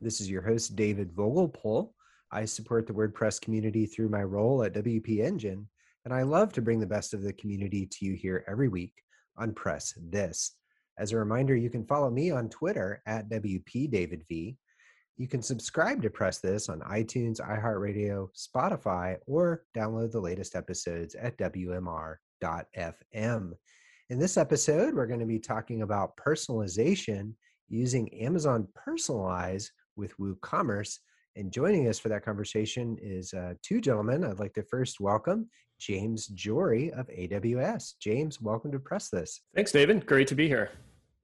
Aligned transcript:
This 0.00 0.20
is 0.20 0.30
your 0.30 0.42
host, 0.42 0.76
David 0.76 1.12
Vogelpohl. 1.12 1.90
I 2.30 2.44
support 2.44 2.86
the 2.86 2.92
WordPress 2.92 3.40
community 3.40 3.84
through 3.84 4.08
my 4.08 4.22
role 4.22 4.62
at 4.62 4.74
WP 4.74 5.18
Engine, 5.18 5.68
and 6.04 6.14
I 6.14 6.22
love 6.22 6.52
to 6.52 6.62
bring 6.62 6.78
the 6.78 6.86
best 6.86 7.14
of 7.14 7.22
the 7.22 7.32
community 7.32 7.84
to 7.84 8.04
you 8.04 8.14
here 8.14 8.44
every 8.46 8.68
week 8.68 8.92
on 9.36 9.52
Press 9.54 9.98
This. 10.00 10.52
As 10.98 11.10
a 11.10 11.16
reminder, 11.16 11.56
you 11.56 11.68
can 11.68 11.84
follow 11.84 12.10
me 12.10 12.30
on 12.30 12.48
Twitter 12.48 13.02
at 13.06 13.28
WPDavidV. 13.28 14.56
You 15.16 15.26
can 15.26 15.42
subscribe 15.42 16.00
to 16.02 16.10
Press 16.10 16.38
This 16.38 16.68
on 16.68 16.78
iTunes, 16.80 17.40
iHeartRadio, 17.40 18.28
Spotify, 18.36 19.16
or 19.26 19.64
download 19.76 20.12
the 20.12 20.20
latest 20.20 20.54
episodes 20.54 21.16
at 21.16 21.36
WMR.fm. 21.38 22.16
In 24.10 24.18
this 24.20 24.36
episode, 24.36 24.94
we're 24.94 25.06
going 25.08 25.18
to 25.18 25.26
be 25.26 25.40
talking 25.40 25.82
about 25.82 26.16
personalization 26.16 27.32
using 27.68 28.14
Amazon 28.14 28.68
Personalize 28.86 29.70
with 29.98 30.16
WooCommerce. 30.16 30.98
And 31.36 31.52
joining 31.52 31.88
us 31.88 31.98
for 31.98 32.08
that 32.08 32.24
conversation 32.24 32.96
is 33.02 33.34
uh, 33.34 33.54
two 33.62 33.80
gentlemen. 33.80 34.24
I'd 34.24 34.38
like 34.38 34.54
to 34.54 34.62
first 34.62 35.00
welcome 35.00 35.50
James 35.78 36.28
Jory 36.28 36.90
of 36.92 37.06
AWS. 37.08 37.94
James, 38.00 38.40
welcome 38.40 38.72
to 38.72 38.78
Press 38.78 39.10
This. 39.10 39.42
Thanks, 39.54 39.72
David. 39.72 40.06
Great 40.06 40.26
to 40.28 40.34
be 40.34 40.48
here. 40.48 40.70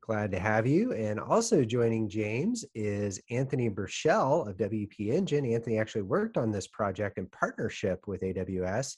Glad 0.03 0.31
to 0.33 0.39
have 0.39 0.67
you. 0.67 0.93
And 0.93 1.19
also 1.19 1.65
joining 1.65 2.09
James 2.09 2.65
is 2.75 3.21
Anthony 3.31 3.69
Burchell 3.69 4.47
of 4.47 4.59
WP 4.59 5.09
Engine. 5.09 5.47
Anthony 5.47 5.79
actually 5.79 6.03
worked 6.03 6.37
on 6.37 6.53
this 6.53 6.67
project 6.67 7.17
in 7.17 7.27
partnership 7.29 8.07
with 8.07 8.21
AWS. 8.21 8.97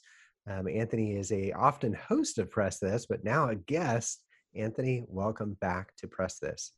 Um, 0.49 0.67
Anthony 0.67 1.15
is 1.15 1.31
a 1.31 1.51
often 1.53 1.93
host 1.93 2.37
of 2.37 2.51
Press 2.51 2.79
This, 2.79 3.05
but 3.05 3.23
now 3.23 3.49
a 3.49 3.55
guest. 3.55 4.23
Anthony, 4.53 5.03
welcome 5.07 5.57
back 5.61 5.95
to 5.97 6.07
Press 6.07 6.39
This. 6.39 6.73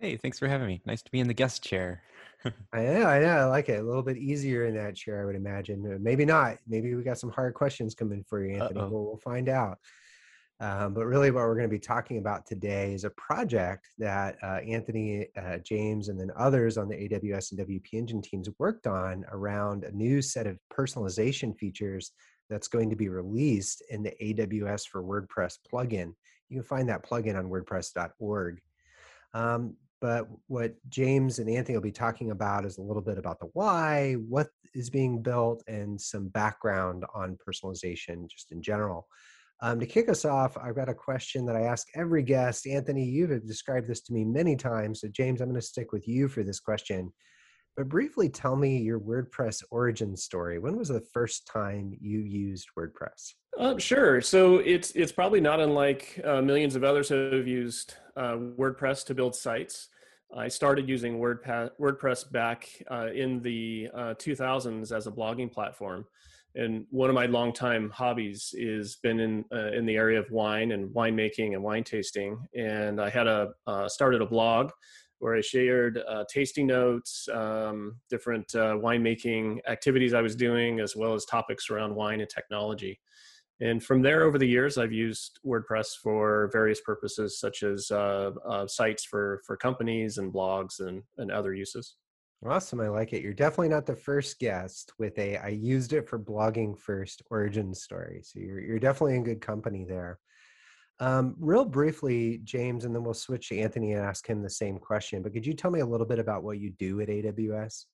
Hey, 0.00 0.16
thanks 0.16 0.38
for 0.38 0.46
having 0.46 0.68
me. 0.68 0.80
Nice 0.86 1.02
to 1.02 1.10
be 1.10 1.18
in 1.18 1.26
the 1.26 1.34
guest 1.34 1.64
chair. 1.64 2.02
I 2.72 2.82
know, 2.82 3.06
I 3.06 3.18
know. 3.18 3.36
I 3.36 3.44
like 3.46 3.68
it. 3.68 3.80
A 3.80 3.82
little 3.82 4.04
bit 4.04 4.16
easier 4.16 4.66
in 4.66 4.76
that 4.76 4.94
chair, 4.94 5.20
I 5.20 5.24
would 5.24 5.34
imagine. 5.34 5.84
Uh, 5.84 5.98
maybe 6.00 6.24
not. 6.24 6.58
Maybe 6.68 6.94
we 6.94 7.02
got 7.02 7.18
some 7.18 7.32
hard 7.32 7.54
questions 7.54 7.96
coming 7.96 8.24
for 8.28 8.44
you, 8.44 8.54
Anthony. 8.54 8.80
We'll, 8.80 9.06
we'll, 9.06 9.16
find 9.16 9.48
out. 9.48 9.78
Um, 10.60 10.94
but 10.94 11.06
really, 11.06 11.32
what 11.32 11.40
we're 11.40 11.56
going 11.56 11.68
to 11.68 11.74
be 11.74 11.80
talking 11.80 12.18
about 12.18 12.46
today 12.46 12.94
is 12.94 13.02
a 13.02 13.10
project 13.10 13.88
that 13.98 14.36
uh, 14.40 14.60
Anthony, 14.64 15.26
uh, 15.36 15.58
James, 15.58 16.10
and 16.10 16.20
then 16.20 16.30
others 16.36 16.78
on 16.78 16.88
the 16.88 16.94
AWS 16.94 17.50
and 17.50 17.60
WP 17.60 17.94
Engine 17.94 18.22
teams 18.22 18.48
worked 18.60 18.86
on 18.86 19.24
around 19.32 19.82
a 19.82 19.90
new 19.90 20.22
set 20.22 20.46
of 20.46 20.60
personalization 20.72 21.58
features 21.58 22.12
that's 22.48 22.68
going 22.68 22.88
to 22.88 22.96
be 22.96 23.08
released 23.08 23.82
in 23.90 24.04
the 24.04 24.12
AWS 24.22 24.86
for 24.86 25.02
WordPress 25.02 25.58
plugin. 25.72 26.14
You 26.48 26.58
can 26.58 26.62
find 26.62 26.88
that 26.88 27.04
plugin 27.04 27.36
on 27.36 27.50
WordPress.org. 27.50 28.60
Um, 29.34 29.76
but 30.00 30.28
what 30.46 30.74
James 30.88 31.38
and 31.38 31.50
Anthony 31.50 31.76
will 31.76 31.82
be 31.82 31.92
talking 31.92 32.30
about 32.30 32.64
is 32.64 32.78
a 32.78 32.82
little 32.82 33.02
bit 33.02 33.18
about 33.18 33.40
the 33.40 33.48
why, 33.52 34.14
what 34.28 34.48
is 34.74 34.90
being 34.90 35.22
built, 35.22 35.62
and 35.66 36.00
some 36.00 36.28
background 36.28 37.04
on 37.14 37.36
personalization 37.46 38.28
just 38.28 38.52
in 38.52 38.62
general. 38.62 39.06
Um, 39.60 39.80
to 39.80 39.86
kick 39.86 40.08
us 40.08 40.24
off, 40.24 40.56
I've 40.56 40.76
got 40.76 40.88
a 40.88 40.94
question 40.94 41.44
that 41.46 41.56
I 41.56 41.62
ask 41.62 41.88
every 41.96 42.22
guest. 42.22 42.66
Anthony, 42.66 43.04
you've 43.04 43.44
described 43.44 43.88
this 43.88 44.02
to 44.02 44.12
me 44.12 44.24
many 44.24 44.54
times. 44.54 45.00
So, 45.00 45.08
James, 45.08 45.40
I'm 45.40 45.48
going 45.48 45.60
to 45.60 45.66
stick 45.66 45.90
with 45.90 46.06
you 46.06 46.28
for 46.28 46.44
this 46.44 46.60
question. 46.60 47.12
But 47.78 47.88
briefly 47.88 48.28
tell 48.28 48.56
me 48.56 48.78
your 48.78 48.98
WordPress 48.98 49.62
origin 49.70 50.16
story. 50.16 50.58
When 50.58 50.76
was 50.76 50.88
the 50.88 51.00
first 51.00 51.46
time 51.46 51.96
you 52.00 52.18
used 52.18 52.66
WordPress? 52.76 53.34
Uh, 53.56 53.78
sure. 53.78 54.20
So 54.20 54.56
it's 54.56 54.90
it's 54.96 55.12
probably 55.12 55.40
not 55.40 55.60
unlike 55.60 56.20
uh, 56.24 56.42
millions 56.42 56.74
of 56.74 56.82
others 56.82 57.08
who 57.08 57.30
have 57.36 57.46
used 57.46 57.94
uh, 58.16 58.34
WordPress 58.34 59.06
to 59.06 59.14
build 59.14 59.36
sites. 59.36 59.90
I 60.36 60.48
started 60.48 60.88
using 60.88 61.20
WordPress, 61.20 62.32
back 62.32 62.68
uh, 62.90 63.10
in 63.14 63.40
the 63.42 63.88
2000s 63.94 64.90
uh, 64.90 64.96
as 64.96 65.06
a 65.06 65.12
blogging 65.12 65.50
platform, 65.50 66.04
and 66.56 66.84
one 66.90 67.08
of 67.08 67.14
my 67.14 67.26
longtime 67.26 67.90
hobbies 67.90 68.52
is 68.54 68.96
been 69.04 69.20
in 69.20 69.44
uh, 69.54 69.70
in 69.70 69.86
the 69.86 69.94
area 69.94 70.18
of 70.18 70.28
wine 70.32 70.72
and 70.72 70.92
winemaking 70.92 71.54
and 71.54 71.62
wine 71.62 71.84
tasting. 71.84 72.44
And 72.56 73.00
I 73.00 73.08
had 73.08 73.28
a 73.28 73.50
started 73.86 74.20
a 74.20 74.26
blog 74.26 74.72
where 75.18 75.36
I 75.36 75.40
shared 75.40 75.98
uh, 76.08 76.24
tasting 76.32 76.66
notes, 76.66 77.28
um, 77.32 77.96
different 78.08 78.54
uh, 78.54 78.74
winemaking 78.76 79.58
activities 79.68 80.14
I 80.14 80.22
was 80.22 80.36
doing, 80.36 80.80
as 80.80 80.94
well 80.96 81.14
as 81.14 81.24
topics 81.24 81.70
around 81.70 81.94
wine 81.94 82.20
and 82.20 82.30
technology. 82.30 83.00
And 83.60 83.82
from 83.82 84.02
there, 84.02 84.22
over 84.22 84.38
the 84.38 84.46
years, 84.46 84.78
I've 84.78 84.92
used 84.92 85.40
WordPress 85.44 85.96
for 86.02 86.48
various 86.52 86.80
purposes, 86.80 87.40
such 87.40 87.64
as 87.64 87.90
uh, 87.90 88.30
uh 88.48 88.66
sites 88.68 89.04
for 89.04 89.42
for 89.44 89.56
companies 89.56 90.18
and 90.18 90.32
blogs 90.32 90.78
and 90.80 91.02
and 91.18 91.32
other 91.32 91.54
uses. 91.54 91.96
Awesome, 92.46 92.80
I 92.80 92.88
like 92.88 93.12
it. 93.12 93.22
You're 93.22 93.34
definitely 93.34 93.70
not 93.70 93.84
the 93.84 93.96
first 93.96 94.38
guest 94.38 94.92
with 95.00 95.18
a 95.18 95.38
I 95.38 95.48
used 95.48 95.92
it 95.92 96.08
for 96.08 96.20
blogging 96.20 96.78
first 96.78 97.22
origin 97.30 97.74
story." 97.74 98.20
So 98.22 98.38
you're 98.38 98.60
you're 98.60 98.78
definitely 98.78 99.16
in 99.16 99.24
good 99.24 99.40
company 99.40 99.84
there. 99.84 100.20
Um, 101.00 101.36
real 101.38 101.64
briefly, 101.64 102.40
James, 102.42 102.84
and 102.84 102.94
then 102.94 103.04
we'll 103.04 103.14
switch 103.14 103.50
to 103.50 103.58
Anthony 103.58 103.92
and 103.92 104.02
ask 104.02 104.26
him 104.26 104.42
the 104.42 104.50
same 104.50 104.78
question. 104.78 105.22
But 105.22 105.32
could 105.32 105.46
you 105.46 105.54
tell 105.54 105.70
me 105.70 105.80
a 105.80 105.86
little 105.86 106.06
bit 106.06 106.18
about 106.18 106.42
what 106.42 106.58
you 106.58 106.70
do 106.70 107.00
at 107.00 107.08
AWS? 107.08 107.84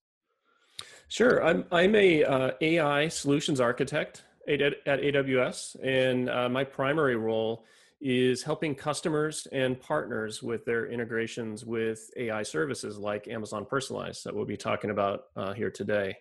Sure, 1.09 1.45
I'm 1.45 1.65
I'm 1.71 1.95
a 1.95 2.25
uh, 2.25 2.51
AI 2.61 3.09
solutions 3.09 3.61
architect 3.61 4.25
at, 4.49 4.61
at 4.61 5.01
AWS, 5.01 5.77
and 5.83 6.31
uh, 6.31 6.49
my 6.49 6.65
primary 6.65 7.17
role 7.17 7.65
is 8.01 8.43
helping 8.43 8.75
customers 8.75 9.47
and 9.53 9.81
partners 9.81 10.43
with 10.43 10.65
their 10.65 10.87
integrations 10.87 11.65
with 11.65 12.11
AI 12.17 12.43
services 12.43 12.99
like 12.99 13.29
Amazon 13.29 13.65
Personalize 13.65 14.23
that 14.25 14.35
we'll 14.35 14.45
be 14.45 14.57
talking 14.57 14.91
about 14.91 15.25
uh, 15.37 15.53
here 15.53 15.71
today. 15.71 16.17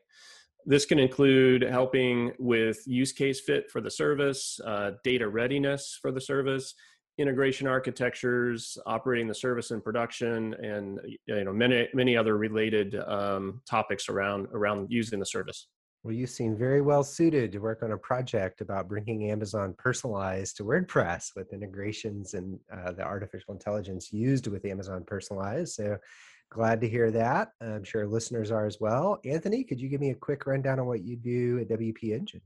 This 0.65 0.85
can 0.85 0.99
include 0.99 1.63
helping 1.63 2.31
with 2.39 2.81
use 2.85 3.11
case 3.11 3.41
fit 3.41 3.69
for 3.69 3.81
the 3.81 3.91
service, 3.91 4.59
uh, 4.65 4.91
data 5.03 5.27
readiness 5.27 5.97
for 6.01 6.11
the 6.11 6.21
service, 6.21 6.73
integration 7.17 7.67
architectures, 7.67 8.77
operating 8.85 9.27
the 9.27 9.35
service 9.35 9.71
in 9.71 9.81
production, 9.81 10.53
and 10.55 10.99
you 11.25 11.43
know 11.43 11.53
many 11.53 11.87
many 11.93 12.17
other 12.17 12.37
related 12.37 12.95
um, 13.07 13.61
topics 13.69 14.09
around 14.09 14.47
around 14.53 14.87
using 14.89 15.19
the 15.19 15.25
service. 15.25 15.67
Well, 16.03 16.13
you 16.13 16.27
seem 16.27 16.57
very 16.57 16.81
well 16.81 17.03
suited 17.03 17.53
to 17.53 17.59
work 17.59 17.81
on 17.81 17.93
a 17.93 17.97
project 17.97 18.59
about 18.59 18.89
bringing 18.89 19.31
Amazon 19.31 19.73
Personalize 19.73 20.53
to 20.55 20.65
WordPress 20.65 21.29
with 21.33 21.53
integrations 21.53 22.33
and 22.33 22.59
uh, 22.75 22.91
the 22.91 23.03
artificial 23.03 23.53
intelligence 23.53 24.11
used 24.11 24.47
with 24.47 24.65
Amazon 24.65 25.05
Personalize. 25.05 25.69
So 25.69 25.97
Glad 26.53 26.81
to 26.81 26.87
hear 26.87 27.09
that. 27.09 27.53
I'm 27.61 27.83
sure 27.83 28.05
listeners 28.05 28.51
are 28.51 28.67
as 28.67 28.79
well. 28.79 29.19
Anthony, 29.25 29.63
could 29.63 29.81
you 29.81 29.89
give 29.89 29.99
me 29.99 30.11
a 30.11 30.15
quick 30.15 30.45
rundown 30.45 30.79
on 30.79 30.85
what 30.85 31.03
you 31.03 31.15
do 31.15 31.57
at 31.57 31.67
WP 31.67 32.13
Engine? 32.13 32.41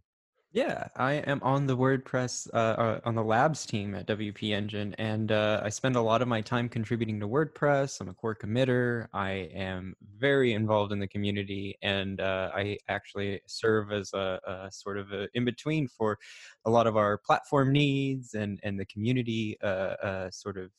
Yeah, 0.54 0.88
I 0.95 1.15
am 1.15 1.42
on 1.44 1.68
the 1.68 1.75
WordPress 1.75 2.48
uh, 2.54 2.57
uh, 2.57 3.00
on 3.04 3.15
the 3.15 3.24
labs 3.24 3.65
team 3.65 3.94
at 3.94 4.07
WP 4.07 4.56
Engine, 4.56 4.95
and 4.98 5.30
uh, 5.33 5.59
I 5.62 5.68
spend 5.68 5.98
a 5.98 6.01
lot 6.01 6.21
of 6.21 6.30
my 6.30 6.39
time 6.39 6.69
contributing 6.69 7.19
to 7.19 7.27
WordPress. 7.27 8.00
I'm 8.00 8.07
a 8.07 8.13
core 8.13 8.33
committer. 8.33 9.07
I 9.13 9.50
am 9.54 9.94
very 10.18 10.53
involved 10.53 10.94
in 10.94 11.00
the 11.00 11.07
community, 11.07 11.77
and 11.81 12.21
uh, 12.21 12.51
I 12.56 12.77
actually 12.88 13.42
serve 13.45 13.92
as 13.92 14.13
a, 14.13 14.39
a 14.48 14.71
sort 14.71 14.98
of 14.98 15.12
in 15.33 15.44
between 15.44 15.89
for 15.89 16.18
a 16.63 16.69
lot 16.69 16.88
of 16.88 16.95
our 16.95 17.18
platform 17.18 17.74
needs 17.74 18.33
and 18.33 18.57
and 18.63 18.80
the 18.80 18.86
community 18.86 19.57
uh, 19.62 20.31
sort 20.31 20.57
of 20.57 20.71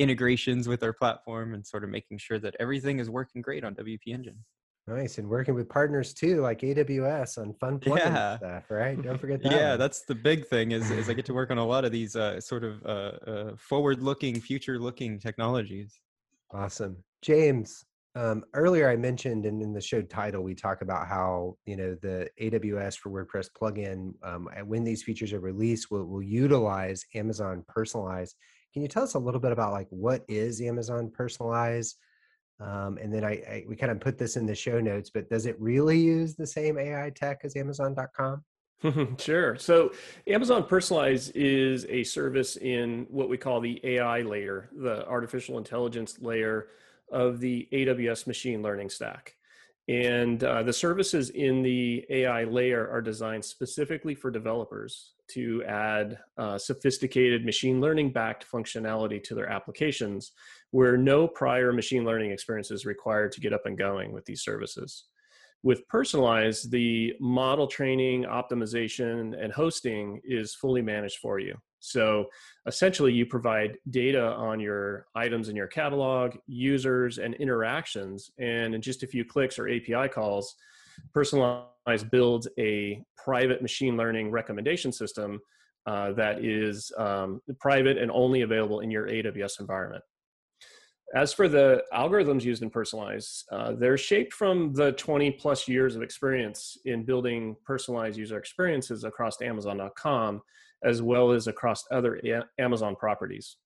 integrations 0.00 0.66
with 0.66 0.82
our 0.82 0.92
platform, 0.92 1.54
and 1.54 1.64
sort 1.64 1.84
of 1.84 1.90
making 1.90 2.18
sure 2.18 2.38
that 2.40 2.56
everything 2.58 2.98
is 2.98 3.08
working 3.08 3.42
great 3.42 3.64
on 3.64 3.74
WP 3.74 4.08
Engine. 4.08 4.36
Nice, 4.86 5.18
and 5.18 5.28
working 5.28 5.54
with 5.54 5.68
partners 5.68 6.12
too, 6.12 6.40
like 6.40 6.60
AWS 6.62 7.38
on 7.38 7.54
fun 7.54 7.78
plugin 7.80 7.98
yeah. 7.98 8.36
stuff, 8.38 8.70
right? 8.70 9.00
Don't 9.00 9.20
forget 9.20 9.40
that. 9.42 9.52
yeah, 9.52 9.70
one. 9.70 9.78
that's 9.78 10.02
the 10.02 10.14
big 10.14 10.46
thing 10.48 10.72
is, 10.72 10.90
is 10.90 11.08
I 11.08 11.12
get 11.12 11.26
to 11.26 11.34
work 11.34 11.50
on 11.50 11.58
a 11.58 11.64
lot 11.64 11.84
of 11.84 11.92
these 11.92 12.16
uh, 12.16 12.40
sort 12.40 12.64
of 12.64 12.84
uh, 12.84 13.30
uh, 13.30 13.56
forward-looking, 13.56 14.40
future-looking 14.40 15.20
technologies. 15.20 16.00
Awesome, 16.52 16.96
James. 17.22 17.84
Um, 18.16 18.42
earlier, 18.54 18.90
I 18.90 18.96
mentioned, 18.96 19.46
and 19.46 19.62
in 19.62 19.72
the 19.72 19.80
show 19.80 20.02
title, 20.02 20.42
we 20.42 20.56
talk 20.56 20.82
about 20.82 21.06
how 21.06 21.56
you 21.66 21.76
know 21.76 21.96
the 22.02 22.28
AWS 22.40 22.96
for 22.98 23.10
WordPress 23.10 23.48
plugin, 23.56 24.14
um, 24.24 24.48
when 24.66 24.82
these 24.82 25.04
features 25.04 25.32
are 25.32 25.40
released, 25.40 25.92
will 25.92 26.06
will 26.06 26.22
utilize 26.22 27.04
Amazon 27.14 27.64
Personalize. 27.70 28.30
Can 28.72 28.82
you 28.82 28.88
tell 28.88 29.02
us 29.02 29.14
a 29.14 29.18
little 29.18 29.40
bit 29.40 29.52
about 29.52 29.72
like 29.72 29.88
what 29.90 30.24
is 30.28 30.60
Amazon 30.60 31.10
Personalize? 31.10 31.94
Um, 32.60 32.98
and 33.00 33.12
then 33.12 33.24
I, 33.24 33.30
I, 33.30 33.64
we 33.66 33.74
kind 33.74 33.90
of 33.90 34.00
put 34.00 34.18
this 34.18 34.36
in 34.36 34.46
the 34.46 34.54
show 34.54 34.80
notes, 34.80 35.10
but 35.10 35.30
does 35.30 35.46
it 35.46 35.58
really 35.58 35.98
use 35.98 36.34
the 36.34 36.46
same 36.46 36.78
AI 36.78 37.10
tech 37.14 37.40
as 37.42 37.56
Amazon.com? 37.56 38.44
sure. 39.18 39.56
So 39.56 39.92
Amazon 40.26 40.64
Personalize 40.64 41.32
is 41.34 41.86
a 41.88 42.04
service 42.04 42.56
in 42.56 43.06
what 43.10 43.28
we 43.28 43.36
call 43.36 43.60
the 43.60 43.80
AI 43.82 44.22
layer, 44.22 44.70
the 44.72 45.06
artificial 45.06 45.58
intelligence 45.58 46.18
layer 46.20 46.68
of 47.10 47.40
the 47.40 47.68
AWS 47.72 48.26
machine 48.26 48.62
learning 48.62 48.90
stack. 48.90 49.34
And 49.88 50.44
uh, 50.44 50.62
the 50.62 50.72
services 50.72 51.30
in 51.30 51.62
the 51.62 52.06
AI 52.10 52.44
layer 52.44 52.88
are 52.88 53.02
designed 53.02 53.44
specifically 53.44 54.14
for 54.14 54.30
developers 54.30 55.14
to 55.34 55.62
add 55.64 56.18
uh, 56.38 56.58
sophisticated 56.58 57.44
machine 57.44 57.80
learning 57.80 58.12
backed 58.12 58.46
functionality 58.50 59.22
to 59.24 59.34
their 59.34 59.48
applications 59.48 60.32
where 60.70 60.96
no 60.96 61.26
prior 61.26 61.72
machine 61.72 62.04
learning 62.04 62.30
experience 62.30 62.70
is 62.70 62.86
required 62.86 63.32
to 63.32 63.40
get 63.40 63.52
up 63.52 63.66
and 63.66 63.78
going 63.78 64.12
with 64.12 64.24
these 64.24 64.42
services. 64.42 65.04
With 65.62 65.86
Personalize, 65.88 66.70
the 66.70 67.14
model 67.20 67.66
training, 67.66 68.24
optimization, 68.24 69.42
and 69.42 69.52
hosting 69.52 70.20
is 70.24 70.54
fully 70.54 70.80
managed 70.80 71.18
for 71.18 71.38
you. 71.38 71.54
So 71.80 72.26
essentially, 72.66 73.12
you 73.12 73.26
provide 73.26 73.78
data 73.90 74.22
on 74.22 74.60
your 74.60 75.06
items 75.14 75.48
in 75.48 75.56
your 75.56 75.66
catalog, 75.66 76.36
users, 76.46 77.18
and 77.18 77.34
interactions. 77.34 78.30
And 78.38 78.74
in 78.74 78.80
just 78.80 79.02
a 79.02 79.06
few 79.06 79.24
clicks 79.24 79.58
or 79.58 79.68
API 79.68 80.08
calls, 80.08 80.56
Personalize 81.14 82.10
builds 82.10 82.48
a 82.58 83.02
private 83.16 83.62
machine 83.62 83.96
learning 83.96 84.30
recommendation 84.30 84.92
system 84.92 85.40
uh, 85.86 86.12
that 86.12 86.44
is 86.44 86.92
um, 86.98 87.40
private 87.58 87.98
and 87.98 88.10
only 88.10 88.42
available 88.42 88.80
in 88.80 88.90
your 88.90 89.08
AWS 89.08 89.60
environment. 89.60 90.04
As 91.14 91.32
for 91.32 91.48
the 91.48 91.82
algorithms 91.92 92.44
used 92.44 92.62
in 92.62 92.70
Personalize, 92.70 93.42
uh, 93.50 93.72
they're 93.72 93.98
shaped 93.98 94.32
from 94.32 94.72
the 94.72 94.92
20 94.92 95.32
plus 95.32 95.66
years 95.66 95.96
of 95.96 96.02
experience 96.02 96.76
in 96.84 97.04
building 97.04 97.56
personalized 97.64 98.16
user 98.16 98.38
experiences 98.38 99.02
across 99.02 99.42
Amazon.com, 99.42 100.40
as 100.84 101.02
well 101.02 101.32
as 101.32 101.48
across 101.48 101.84
other 101.90 102.20
a- 102.24 102.44
Amazon 102.62 102.94
properties. 102.94 103.56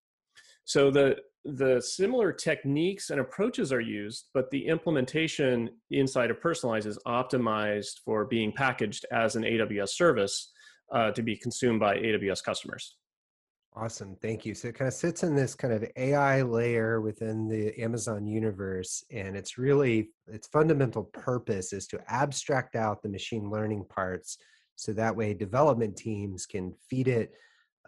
So 0.65 0.91
the 0.91 1.17
the 1.45 1.81
similar 1.81 2.33
techniques 2.33 3.11
and 3.11 3.21
approaches 3.21 3.71
are 3.71 3.81
used, 3.81 4.29
but 4.33 4.51
the 4.51 4.67
implementation 4.67 5.69
inside 5.91 6.31
of 6.31 6.41
Personalize 6.41 6.87
is 6.87 6.99
optimized 7.07 8.01
for 8.03 8.25
being 8.25 8.51
packaged 8.51 9.05
as 9.13 9.37
an 9.37 9.43
AWS 9.43 9.91
service 9.91 10.53
uh, 10.91 11.11
to 11.11 11.23
be 11.23 11.37
consumed 11.37 11.81
by 11.81 11.97
AWS 11.99 12.43
customers. 12.43 12.97
Awesome. 13.77 14.17
Thank 14.23 14.47
you. 14.47 14.55
So 14.55 14.69
it 14.69 14.77
kind 14.77 14.87
of 14.87 14.95
sits 14.95 15.25
in 15.25 15.35
this 15.35 15.55
kind 15.55 15.75
of 15.75 15.85
AI 15.97 16.43
layer 16.43 17.01
within 17.01 17.49
the 17.49 17.77
Amazon 17.83 18.25
universe. 18.25 19.03
And 19.11 19.37
it's 19.37 19.59
really, 19.59 20.11
its 20.29 20.47
fundamental 20.47 21.05
purpose 21.05 21.73
is 21.73 21.89
to 21.89 22.01
abstract 22.07 22.77
out 22.77 23.03
the 23.03 23.09
machine 23.09 23.51
learning 23.51 23.85
parts. 23.89 24.39
So 24.77 24.93
that 24.93 25.15
way 25.15 25.35
development 25.35 25.97
teams 25.97 26.47
can 26.47 26.73
feed 26.89 27.09
it, 27.09 27.33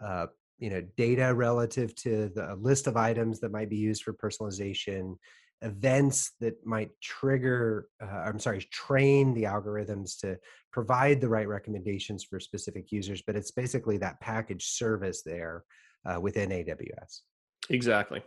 uh, 0.03 0.27
you 0.59 0.69
know, 0.69 0.81
data 0.95 1.33
relative 1.33 1.93
to 1.95 2.29
the 2.33 2.57
list 2.59 2.87
of 2.87 2.97
items 2.97 3.39
that 3.39 3.51
might 3.51 3.69
be 3.69 3.77
used 3.77 4.03
for 4.03 4.13
personalization, 4.13 5.15
events 5.61 6.33
that 6.39 6.65
might 6.65 6.89
trigger, 7.01 7.87
uh, 8.01 8.05
I'm 8.05 8.39
sorry, 8.39 8.61
train 8.71 9.33
the 9.33 9.43
algorithms 9.43 10.19
to 10.21 10.37
provide 10.71 11.21
the 11.21 11.29
right 11.29 11.47
recommendations 11.47 12.23
for 12.23 12.39
specific 12.39 12.91
users. 12.91 13.21
But 13.25 13.35
it's 13.35 13.51
basically 13.51 13.97
that 13.97 14.19
package 14.19 14.65
service 14.65 15.21
there 15.23 15.63
uh, 16.05 16.19
within 16.19 16.49
AWS. 16.49 17.21
Exactly. 17.69 18.23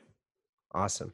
Awesome. 0.75 1.12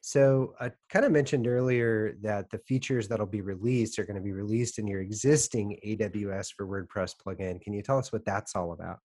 So 0.00 0.54
I 0.60 0.70
kind 0.88 1.04
of 1.04 1.10
mentioned 1.10 1.48
earlier 1.48 2.16
that 2.22 2.50
the 2.50 2.58
features 2.58 3.08
that'll 3.08 3.26
be 3.26 3.40
released 3.40 3.98
are 3.98 4.04
going 4.04 4.16
to 4.16 4.22
be 4.22 4.32
released 4.32 4.78
in 4.78 4.86
your 4.86 5.00
existing 5.00 5.78
AWS 5.84 6.52
for 6.56 6.66
WordPress 6.66 7.14
plugin. 7.16 7.60
Can 7.60 7.72
you 7.72 7.82
tell 7.82 7.98
us 7.98 8.12
what 8.12 8.24
that's 8.24 8.54
all 8.54 8.72
about? 8.72 8.98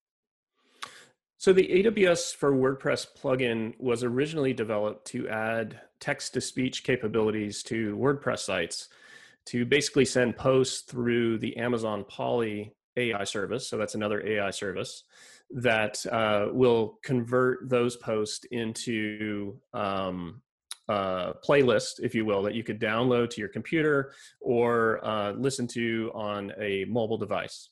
So 1.42 1.54
the 1.54 1.68
AWS 1.68 2.36
for 2.36 2.54
WordPress 2.54 3.08
plugin 3.20 3.74
was 3.80 4.04
originally 4.04 4.54
developed 4.54 5.08
to 5.08 5.28
add 5.28 5.82
text 6.00 6.36
to 6.36 6.40
speech 6.42 6.84
capabilities 6.84 7.64
to 7.64 7.98
WordPress 7.98 8.42
sites 8.42 8.90
to 9.48 9.66
basically 9.66 10.06
send 10.06 10.38
posts 10.38 10.82
through 10.82 11.40
the 11.40 11.58
Amazon 11.58 12.06
Polly 12.08 12.76
AI 12.96 13.24
service. 13.24 13.68
So 13.68 13.76
that's 13.80 13.96
another 13.96 14.24
AI 14.24 14.52
service 14.52 15.06
that 15.50 16.06
uh, 16.12 16.50
will 16.52 17.00
convert 17.04 17.68
those 17.68 17.98
posts 17.98 18.46
into 18.52 19.58
um, 19.74 20.44
playlist, 20.88 22.02
if 22.04 22.14
you 22.14 22.24
will, 22.24 22.44
that 22.44 22.54
you 22.54 22.64
could 22.64 22.80
download 22.80 23.32
to 23.32 23.42
your 23.42 23.50
computer 23.50 24.14
or 24.42 25.04
uh, 25.04 25.32
listen 25.32 25.66
to 25.70 26.12
on 26.14 26.54
a 26.60 26.86
mobile 26.86 27.18
device 27.18 27.70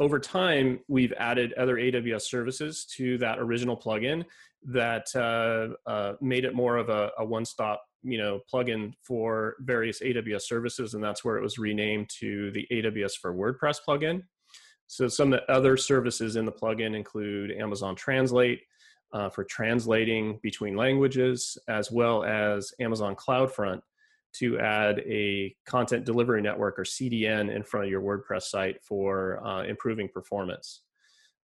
over 0.00 0.18
time, 0.20 0.80
we've 0.88 1.12
added 1.18 1.52
other 1.54 1.76
AWS 1.76 2.22
services 2.22 2.84
to 2.96 3.18
that 3.18 3.38
original 3.38 3.76
plugin 3.76 4.24
that 4.64 5.06
uh, 5.14 5.90
uh, 5.90 6.14
made 6.20 6.44
it 6.44 6.54
more 6.54 6.76
of 6.76 6.88
a, 6.88 7.10
a, 7.18 7.24
one-stop, 7.24 7.82
you 8.02 8.18
know, 8.18 8.40
plugin 8.52 8.92
for 9.02 9.56
various 9.60 10.00
AWS 10.00 10.42
services, 10.42 10.94
and 10.94 11.02
that's 11.02 11.24
where 11.24 11.36
it 11.36 11.42
was 11.42 11.58
renamed 11.58 12.08
to 12.20 12.50
the 12.52 12.66
AWS 12.72 13.12
for 13.20 13.34
WordPress 13.34 13.78
plugin. 13.86 14.22
So 14.86 15.08
some 15.08 15.32
of 15.32 15.40
the 15.40 15.52
other 15.52 15.76
services 15.76 16.36
in 16.36 16.44
the 16.44 16.52
plugin 16.52 16.96
include 16.96 17.52
Amazon 17.52 17.94
Translate 17.94 18.62
uh, 19.12 19.28
for 19.28 19.44
translating 19.44 20.38
between 20.42 20.76
languages, 20.76 21.58
as 21.68 21.90
well 21.90 22.24
as 22.24 22.72
Amazon 22.80 23.16
CloudFront 23.16 23.80
to 24.34 24.58
add 24.58 25.00
a 25.00 25.54
content 25.66 26.04
delivery 26.04 26.42
network 26.42 26.78
or 26.78 26.84
CDN 26.84 27.54
in 27.54 27.62
front 27.62 27.86
of 27.86 27.90
your 27.90 28.02
WordPress 28.02 28.42
site 28.42 28.82
for 28.82 29.44
uh, 29.46 29.64
improving 29.64 30.08
performance. 30.08 30.82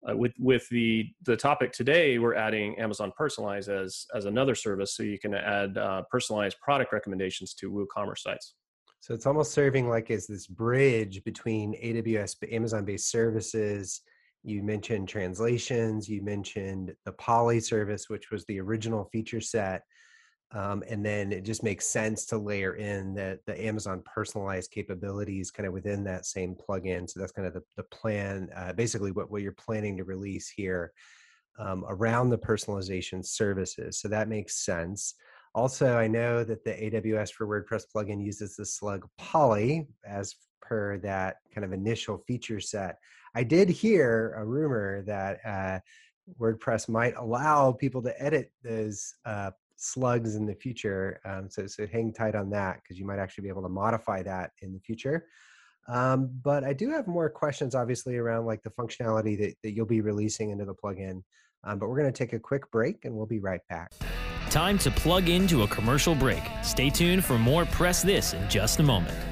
Uh, 0.09 0.17
with 0.17 0.33
with 0.41 0.69
the 0.71 1.07
the 1.25 1.37
topic 1.37 1.73
today, 1.73 2.19
we're 2.19 2.35
adding 2.35 2.77
Amazon 2.79 3.13
Personalize 3.19 3.69
as 3.69 4.07
as 4.15 4.25
another 4.25 4.55
service, 4.55 4.97
so 4.97 5.05
you 5.05 5.19
can 5.19 5.33
add 5.35 5.79
uh, 5.79 6.03
personalized 6.11 6.57
product 6.61 6.93
recommendations 6.93 7.55
to 7.55 7.71
WooCommerce 7.71 8.19
sites. 8.19 8.55
So 8.99 9.15
it's 9.15 9.27
almost 9.27 9.53
serving 9.53 9.89
like 9.89 10.11
as 10.11 10.27
this 10.27 10.47
bridge 10.47 11.23
between 11.25 11.75
AWS 11.75 12.37
Amazon 12.53 12.85
based 12.85 13.11
services. 13.11 14.01
You 14.45 14.65
mentioned 14.65 15.09
translations. 15.09 16.09
You 16.09 16.23
mentioned 16.23 16.95
the 17.05 17.13
Polly 17.13 17.61
service, 17.61 18.09
which 18.09 18.33
was 18.33 18.45
the 18.47 18.61
original 18.61 19.05
feature 19.13 19.41
set 19.41 19.83
um, 20.55 20.83
and 20.89 21.05
then 21.05 21.33
it 21.33 21.45
just 21.45 21.63
makes 21.63 21.87
sense 21.87 22.27
to 22.27 22.37
layer 22.37 22.75
in 22.75 23.15
the, 23.15 23.39
the 23.47 23.65
Amazon 23.65 24.03
Personalize 24.17 24.71
capabilities 24.71 25.51
kind 25.51 25.67
of 25.67 25.73
within 25.73 26.05
that 26.05 26.27
same 26.27 26.55
plugin. 26.55 27.09
So 27.09 27.21
that's 27.21 27.33
kind 27.33 27.49
of 27.49 27.55
the, 27.55 27.63
the 27.77 27.85
plan, 27.85 28.51
uh, 28.55 28.75
basically 28.75 29.13
what, 29.13 29.31
what 29.31 29.41
you're 29.41 29.53
planning 29.53 29.97
to 29.97 30.05
release 30.05 30.51
here 30.51 30.93
um, 31.59 31.85
around 31.89 32.29
the 32.29 32.39
personalization 32.39 33.25
services. 33.25 33.99
So 33.99 34.09
that 34.09 34.29
makes 34.29 34.65
sense. 34.65 35.15
Also, 35.55 35.97
I 35.97 36.07
know 36.07 36.45
that 36.45 36.65
the 36.65 36.73
AWS 36.73 37.33
for 37.33 37.47
WordPress 37.47 37.85
plugin 37.95 38.23
uses 38.23 38.57
the 38.57 38.67
slug 38.67 39.07
Polly 39.19 39.87
as 40.05 40.35
per 40.61 40.99
that 40.99 41.37
kind 41.55 41.65
of 41.65 41.73
initial 41.73 42.19
feature 42.27 42.61
set. 42.61 42.99
I 43.35 43.43
did 43.43 43.71
hear 43.71 44.35
a 44.37 44.45
rumor 44.45 45.03
that 45.03 45.41
uh, 45.47 45.81
WordPress 46.39 46.89
might 46.89 47.17
allow 47.17 47.73
people 47.73 48.03
to 48.03 48.23
edit 48.23 48.53
those 48.63 49.15
uh, 49.25 49.51
slugs 49.83 50.37
in 50.37 50.47
the 50.47 50.55
future. 50.55 51.21
Um, 51.25 51.51
so, 51.51 51.67
so 51.67 51.87
hang 51.87 52.13
tight 52.13 52.35
on 52.35 52.51
that 52.51 52.81
because 52.83 52.99
you 52.99 53.05
might 53.05 53.19
actually 53.19 53.43
be 53.43 53.49
able 53.49 53.63
to 53.63 53.69
modify 53.69 54.23
that 54.23 54.53
in 54.61 54.73
the 54.73 54.79
future. 54.79 55.27
Um, 55.89 56.31
but 56.43 56.63
I 56.63 56.73
do 56.73 56.91
have 56.91 57.09
more 57.09 57.29
questions, 57.29 57.75
obviously, 57.75 58.17
around 58.17 58.47
like 58.47 58.63
the 58.63 58.71
functionality 58.71 59.37
that, 59.41 59.55
that 59.63 59.73
you'll 59.73 59.87
be 59.87 60.01
releasing 60.01 60.51
into 60.51 60.65
the 60.65 60.75
plugin. 60.75 61.23
Um, 61.65 61.79
but 61.79 61.89
we're 61.89 61.99
going 61.99 62.13
to 62.13 62.17
take 62.17 62.33
a 62.33 62.39
quick 62.39 62.71
break 62.71 63.05
and 63.05 63.15
we'll 63.15 63.27
be 63.27 63.41
right 63.41 63.61
back. 63.69 63.93
Time 64.51 64.79
to 64.79 64.91
plug 64.91 65.29
into 65.29 65.63
a 65.63 65.69
commercial 65.69 66.15
break. 66.15 66.43
Stay 66.63 66.91
tuned 66.91 67.25
for 67.25 67.39
more 67.39 67.65
Press 67.67 68.03
This 68.03 68.35
in 68.35 68.49
just 68.49 68.79
a 68.79 68.83
moment. 68.83 69.32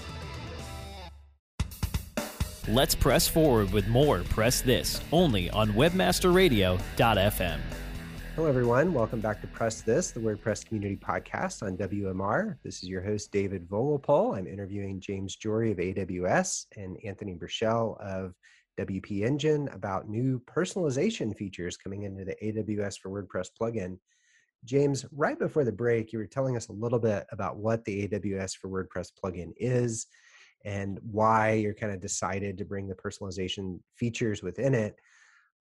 Let's 2.67 2.93
press 2.93 3.27
forward 3.27 3.73
with 3.73 3.87
more 3.87 4.19
Press 4.19 4.61
This 4.61 5.01
only 5.11 5.49
on 5.49 5.71
WebmasterRadio.fm. 5.71 7.59
Hello, 8.35 8.47
everyone. 8.47 8.93
Welcome 8.93 9.19
back 9.19 9.41
to 9.41 9.47
Press 9.47 9.81
This, 9.81 10.11
the 10.11 10.19
WordPress 10.19 10.63
Community 10.67 10.95
Podcast 10.95 11.63
on 11.63 11.75
WMR. 11.75 12.57
This 12.63 12.83
is 12.83 12.89
your 12.89 13.01
host, 13.01 13.31
David 13.31 13.67
Vogelpohl. 13.67 14.37
I'm 14.37 14.45
interviewing 14.45 14.99
James 14.99 15.35
Jory 15.35 15.71
of 15.71 15.79
AWS 15.79 16.67
and 16.77 16.97
Anthony 17.03 17.33
Burchell 17.33 17.97
of 17.99 18.35
WP 18.79 19.23
Engine 19.23 19.67
about 19.69 20.07
new 20.07 20.39
personalization 20.45 21.35
features 21.35 21.77
coming 21.77 22.03
into 22.03 22.23
the 22.25 22.35
AWS 22.43 22.99
for 22.99 23.09
WordPress 23.09 23.47
plugin. 23.59 23.97
James, 24.65 25.03
right 25.11 25.39
before 25.39 25.63
the 25.63 25.71
break, 25.71 26.13
you 26.13 26.19
were 26.19 26.27
telling 26.27 26.55
us 26.55 26.67
a 26.67 26.73
little 26.73 26.99
bit 26.99 27.25
about 27.31 27.57
what 27.57 27.83
the 27.85 28.07
AWS 28.07 28.55
for 28.55 28.69
WordPress 28.69 29.09
plugin 29.19 29.51
is 29.57 30.05
and 30.65 30.99
why 31.03 31.53
you're 31.53 31.73
kind 31.73 31.93
of 31.93 31.99
decided 31.99 32.57
to 32.57 32.65
bring 32.65 32.87
the 32.87 32.95
personalization 32.95 33.79
features 33.95 34.43
within 34.43 34.73
it. 34.73 34.95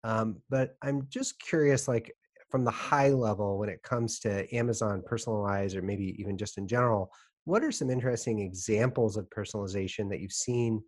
Um, 0.03 0.37
but 0.49 0.75
I'm 0.81 1.07
just 1.09 1.39
curious, 1.39 1.87
like 1.87 2.15
from 2.49 2.63
the 2.63 2.71
high 2.71 3.09
level, 3.09 3.57
when 3.57 3.69
it 3.69 3.83
comes 3.83 4.19
to 4.21 4.53
Amazon 4.55 5.03
Personalize, 5.09 5.75
or 5.75 5.81
maybe 5.81 6.15
even 6.19 6.37
just 6.37 6.57
in 6.57 6.67
general, 6.67 7.11
what 7.45 7.63
are 7.63 7.71
some 7.71 7.89
interesting 7.89 8.39
examples 8.39 9.17
of 9.17 9.29
personalization 9.29 10.09
that 10.09 10.19
you've 10.19 10.31
seen 10.31 10.81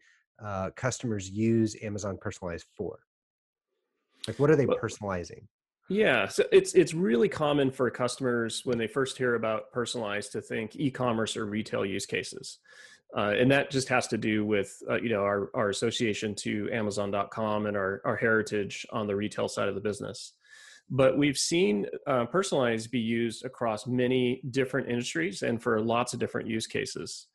uh, 0.44 0.70
customers 0.76 1.30
use 1.30 1.76
Amazon 1.84 2.18
Personalize 2.18 2.64
for? 2.78 3.00
Like, 4.28 4.40
what 4.40 4.50
are 4.50 4.56
they 4.56 4.66
personalizing? 4.66 5.44
Yeah, 5.90 6.28
so 6.28 6.46
it's 6.54 6.74
it's 6.74 6.94
really 6.94 7.28
common 7.28 7.70
for 7.70 7.90
customers 7.92 8.62
when 8.64 8.78
they 8.78 8.88
first 8.88 9.18
hear 9.18 9.36
about 9.36 9.72
personalized 9.74 10.32
to 10.32 10.42
think 10.42 10.78
e-commerce 10.78 11.36
or 11.36 11.46
retail 11.46 11.86
use 11.86 12.06
cases, 12.06 12.60
uh, 13.18 13.34
and 13.38 13.52
that 13.52 13.70
just 13.72 13.90
has 13.90 14.08
to 14.08 14.18
do 14.18 14.46
with 14.46 14.82
uh, 14.90 14.96
you 14.96 15.10
know 15.10 15.24
our 15.24 15.50
our 15.54 15.70
association 15.70 16.34
to 16.36 16.70
Amazon.com 16.72 17.66
and 17.66 17.76
our 17.76 18.02
our 18.06 18.16
heritage 18.16 18.86
on 18.92 19.08
the 19.08 19.16
retail 19.16 19.48
side 19.48 19.68
of 19.68 19.76
the 19.76 19.82
business. 19.82 20.34
But 20.90 21.18
we've 21.18 21.38
seen 21.38 21.86
uh, 22.06 22.26
personalized 22.26 22.92
be 22.92 23.00
used 23.00 23.46
across 23.46 23.88
many 23.88 24.42
different 24.52 24.90
industries 24.90 25.42
and 25.42 25.62
for 25.62 25.80
lots 25.80 26.14
of 26.14 26.20
different 26.20 26.50
use 26.50 26.68
cases. 26.68 27.28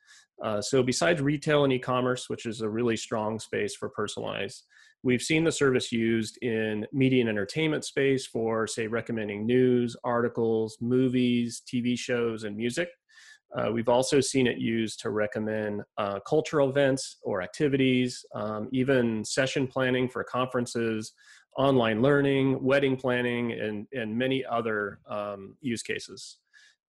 Uh, 0.44 0.60
so 0.60 0.82
besides 0.82 1.22
retail 1.22 1.64
and 1.64 1.72
e-commerce, 1.72 2.28
which 2.28 2.44
is 2.44 2.60
a 2.60 2.68
really 2.68 2.96
strong 2.96 3.38
space 3.38 3.74
for 3.74 3.88
personalized, 3.88 4.64
we've 5.02 5.22
seen 5.22 5.44
the 5.44 5.52
service 5.52 5.90
used 5.90 6.36
in 6.42 6.86
media 6.92 7.20
and 7.20 7.30
entertainment 7.30 7.86
space 7.86 8.26
for, 8.26 8.66
say, 8.66 8.86
recommending 8.86 9.46
news, 9.46 9.96
articles, 10.04 10.76
movies, 10.82 11.62
TV 11.66 11.98
shows, 11.98 12.44
and 12.44 12.54
music. 12.54 12.90
Uh, 13.56 13.72
we've 13.72 13.88
also 13.88 14.20
seen 14.20 14.46
it 14.46 14.58
used 14.58 15.00
to 15.00 15.10
recommend 15.10 15.82
uh, 15.96 16.20
cultural 16.28 16.68
events 16.68 17.16
or 17.22 17.40
activities, 17.40 18.24
um, 18.34 18.68
even 18.72 19.24
session 19.24 19.66
planning 19.66 20.08
for 20.08 20.22
conferences, 20.24 21.12
online 21.56 22.02
learning, 22.02 22.62
wedding 22.62 22.96
planning, 22.96 23.52
and, 23.52 23.86
and 23.92 24.16
many 24.16 24.44
other 24.44 25.00
um, 25.08 25.56
use 25.62 25.82
cases. 25.82 26.38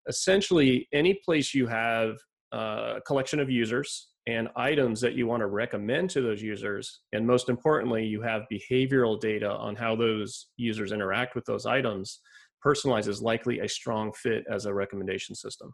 Essentially, 0.07 0.87
any 0.91 1.13
place 1.25 1.53
you 1.53 1.67
have 1.67 2.17
a 2.51 3.01
collection 3.05 3.39
of 3.39 3.49
users 3.49 4.07
and 4.27 4.49
items 4.55 4.99
that 5.01 5.13
you 5.13 5.27
want 5.27 5.41
to 5.41 5.47
recommend 5.47 6.09
to 6.09 6.21
those 6.21 6.41
users. 6.41 7.01
And 7.13 7.27
most 7.27 7.47
importantly, 7.47 8.05
you 8.05 8.21
have 8.21 8.43
behavioral 8.51 9.19
data 9.19 9.51
on 9.51 9.75
how 9.75 9.95
those 9.95 10.47
users 10.57 10.91
interact 10.91 11.35
with 11.35 11.45
those 11.45 11.67
items. 11.67 12.21
Personalize 12.65 13.07
is 13.07 13.21
likely 13.21 13.59
a 13.59 13.69
strong 13.69 14.11
fit 14.13 14.43
as 14.51 14.65
a 14.65 14.73
recommendation 14.73 15.35
system. 15.35 15.73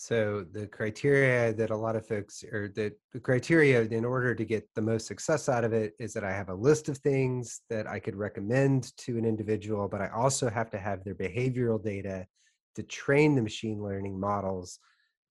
So 0.00 0.46
the 0.52 0.68
criteria 0.68 1.52
that 1.54 1.70
a 1.70 1.76
lot 1.76 1.96
of 1.96 2.06
folks, 2.06 2.44
or 2.44 2.68
the, 2.68 2.92
the 3.12 3.18
criteria 3.18 3.82
in 3.82 4.04
order 4.04 4.32
to 4.32 4.44
get 4.44 4.68
the 4.76 4.80
most 4.80 5.08
success 5.08 5.48
out 5.48 5.64
of 5.64 5.72
it, 5.72 5.94
is 5.98 6.12
that 6.12 6.22
I 6.22 6.30
have 6.30 6.50
a 6.50 6.54
list 6.54 6.88
of 6.88 6.98
things 6.98 7.62
that 7.68 7.88
I 7.88 7.98
could 7.98 8.14
recommend 8.14 8.96
to 8.98 9.18
an 9.18 9.24
individual, 9.24 9.88
but 9.88 10.00
I 10.00 10.08
also 10.10 10.48
have 10.48 10.70
to 10.70 10.78
have 10.78 11.02
their 11.02 11.16
behavioral 11.16 11.82
data 11.82 12.28
to 12.76 12.84
train 12.84 13.34
the 13.34 13.42
machine 13.42 13.82
learning 13.82 14.20
models 14.20 14.78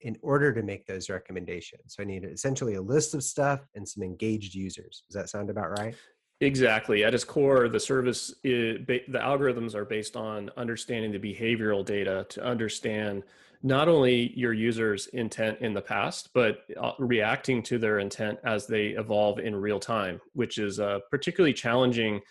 in 0.02 0.18
order 0.22 0.54
to 0.54 0.62
make 0.62 0.86
those 0.86 1.10
recommendations. 1.10 1.96
So 1.96 2.04
I 2.04 2.06
need 2.06 2.26
essentially 2.26 2.74
a 2.74 2.82
list 2.82 3.14
of 3.14 3.24
stuff 3.24 3.62
and 3.74 3.88
some 3.88 4.04
engaged 4.04 4.54
users. 4.54 5.04
Does 5.10 5.16
that 5.16 5.30
sound 5.30 5.50
about 5.50 5.80
right? 5.80 5.96
Exactly. 6.42 7.06
At 7.06 7.14
its 7.14 7.24
core, 7.24 7.70
the 7.70 7.80
service, 7.80 8.36
is, 8.44 8.86
the 8.86 9.02
algorithms 9.14 9.76
are 9.76 9.86
based 9.86 10.18
on 10.18 10.52
understanding 10.58 11.14
the 11.14 11.20
behavioral 11.20 11.86
data 11.86 12.26
to 12.30 12.44
understand 12.44 13.24
not 13.64 13.88
only 13.88 14.34
your 14.36 14.54
users' 14.54 15.08
intent 15.08 15.60
in 15.62 15.74
the 15.74 15.82
past, 15.82 16.30
but 16.34 16.60
uh, 16.80 16.92
reacting 17.00 17.64
to 17.64 17.78
their 17.78 18.00
intent 18.00 18.40
as 18.46 18.68
they 18.68 18.88
evolve 18.88 19.40
in 19.40 19.56
real 19.56 19.80
time, 19.80 20.22
which 20.34 20.58
is 20.58 20.80
a 20.80 21.02
particularly 21.10 21.54
challenging 21.54 22.22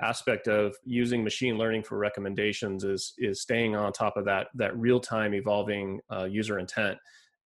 aspect 0.00 0.46
of 0.46 0.76
using 0.84 1.24
machine 1.24 1.58
learning 1.58 1.82
for 1.82 1.98
recommendations 1.98 2.84
is 2.84 3.14
is 3.18 3.42
staying 3.42 3.74
on 3.74 3.92
top 3.92 4.16
of 4.16 4.24
that 4.24 4.46
that 4.54 4.76
real 4.78 5.00
time 5.00 5.34
evolving 5.34 6.00
uh, 6.12 6.24
user 6.24 6.58
intent. 6.58 6.96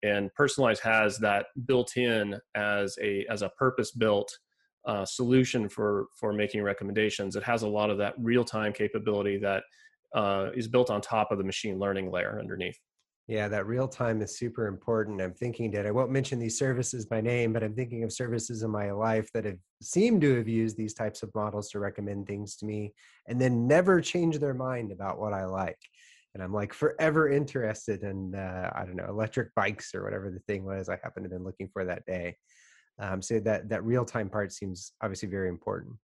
And 0.03 0.31
personalized 0.35 0.83
has 0.83 1.17
that 1.19 1.47
built 1.65 1.97
in 1.97 2.39
as 2.53 2.95
a 3.01 3.25
as 3.29 3.41
a 3.41 3.49
purpose 3.49 3.91
built 3.91 4.31
uh, 4.85 5.03
solution 5.05 5.67
for 5.67 6.05
for 6.15 6.31
making 6.31 6.61
recommendations. 6.61 7.35
It 7.35 7.43
has 7.43 7.63
a 7.63 7.67
lot 7.67 7.89
of 7.89 7.97
that 7.97 8.13
real 8.19 8.43
time 8.43 8.71
capability 8.71 9.39
that 9.39 9.63
uh, 10.13 10.49
is 10.55 10.67
built 10.67 10.91
on 10.91 11.01
top 11.01 11.31
of 11.31 11.39
the 11.39 11.43
machine 11.43 11.79
learning 11.79 12.11
layer 12.11 12.39
underneath 12.39 12.79
yeah, 13.27 13.47
that 13.47 13.65
real 13.65 13.87
time 13.87 14.21
is 14.21 14.37
super 14.37 14.67
important. 14.67 15.19
I'm 15.19 15.33
thinking 15.33 15.71
that 15.71 15.87
I 15.87 15.91
won't 15.91 16.11
mention 16.11 16.37
these 16.37 16.59
services 16.59 17.07
by 17.07 17.21
name, 17.21 17.53
but 17.53 17.63
I'm 17.63 17.73
thinking 17.73 18.03
of 18.03 18.13
services 18.13 18.61
in 18.61 18.69
my 18.69 18.91
life 18.91 19.31
that 19.33 19.45
have 19.45 19.57
seemed 19.81 20.21
to 20.21 20.35
have 20.35 20.47
used 20.47 20.77
these 20.77 20.93
types 20.93 21.23
of 21.23 21.33
models 21.33 21.69
to 21.71 21.79
recommend 21.79 22.27
things 22.27 22.55
to 22.57 22.67
me 22.67 22.93
and 23.27 23.41
then 23.41 23.67
never 23.67 23.99
change 23.99 24.37
their 24.37 24.53
mind 24.53 24.91
about 24.91 25.19
what 25.19 25.33
I 25.33 25.45
like. 25.45 25.79
And 26.35 26.43
I'm 26.43 26.53
like 26.53 26.71
forever 26.71 27.29
interested 27.29 28.03
in, 28.03 28.35
uh, 28.35 28.69
I 28.75 28.85
don't 28.85 28.97
know, 28.97 29.07
electric 29.09 29.55
bikes 29.55 29.95
or 29.95 30.03
whatever 30.03 30.29
the 30.29 30.41
thing 30.41 30.63
was 30.63 30.87
I 30.87 30.99
happened 31.01 31.23
to 31.23 31.29
have 31.29 31.39
been 31.39 31.45
looking 31.45 31.69
for 31.73 31.83
that 31.83 32.05
day. 32.05 32.37
Um, 32.99 33.23
so 33.23 33.39
that, 33.39 33.69
that 33.69 33.83
real 33.83 34.05
time 34.05 34.29
part 34.29 34.53
seems 34.53 34.91
obviously 35.01 35.29
very 35.29 35.49
important. 35.49 35.95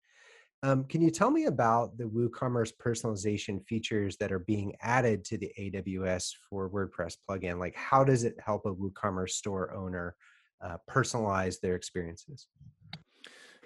Um, 0.63 0.85
can 0.85 1.01
you 1.01 1.11
tell 1.11 1.31
me 1.31 1.47
about 1.47 1.97
the 1.97 2.05
WooCommerce 2.05 2.73
personalization 2.77 3.65
features 3.67 4.17
that 4.19 4.31
are 4.31 4.41
being 4.41 4.75
added 4.83 5.25
to 5.27 5.39
the 5.39 5.51
AWS 5.59 6.33
for 6.49 6.69
WordPress 6.69 7.17
plugin? 7.29 7.59
Like, 7.59 7.75
how 7.75 8.05
does 8.05 8.25
it 8.25 8.37
help 8.45 8.67
a 8.67 8.75
WooCommerce 8.75 9.31
store 9.31 9.73
owner 9.73 10.15
uh, 10.63 10.77
personalize 10.89 11.61
their 11.61 11.77
experiences? 11.77 12.47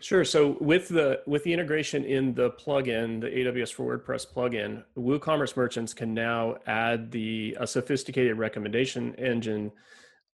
Sure. 0.01 0.25
So 0.25 0.57
with 0.61 0.89
the 0.89 1.23
with 1.27 1.45
the 1.45 1.53
integration 1.53 2.05
in 2.05 2.35
the 2.35 2.51
plugin, 2.51 3.21
the 3.21 3.29
AWS 3.29 3.73
for 3.73 3.99
WordPress 3.99 4.27
plugin, 4.33 4.85
WooCommerce 4.97 5.57
merchants 5.57 5.95
can 5.95 6.13
now 6.15 6.57
add 6.67 7.11
the 7.11 7.57
a 7.59 7.67
sophisticated 7.67 8.37
recommendation 8.37 9.15
engine 9.17 9.73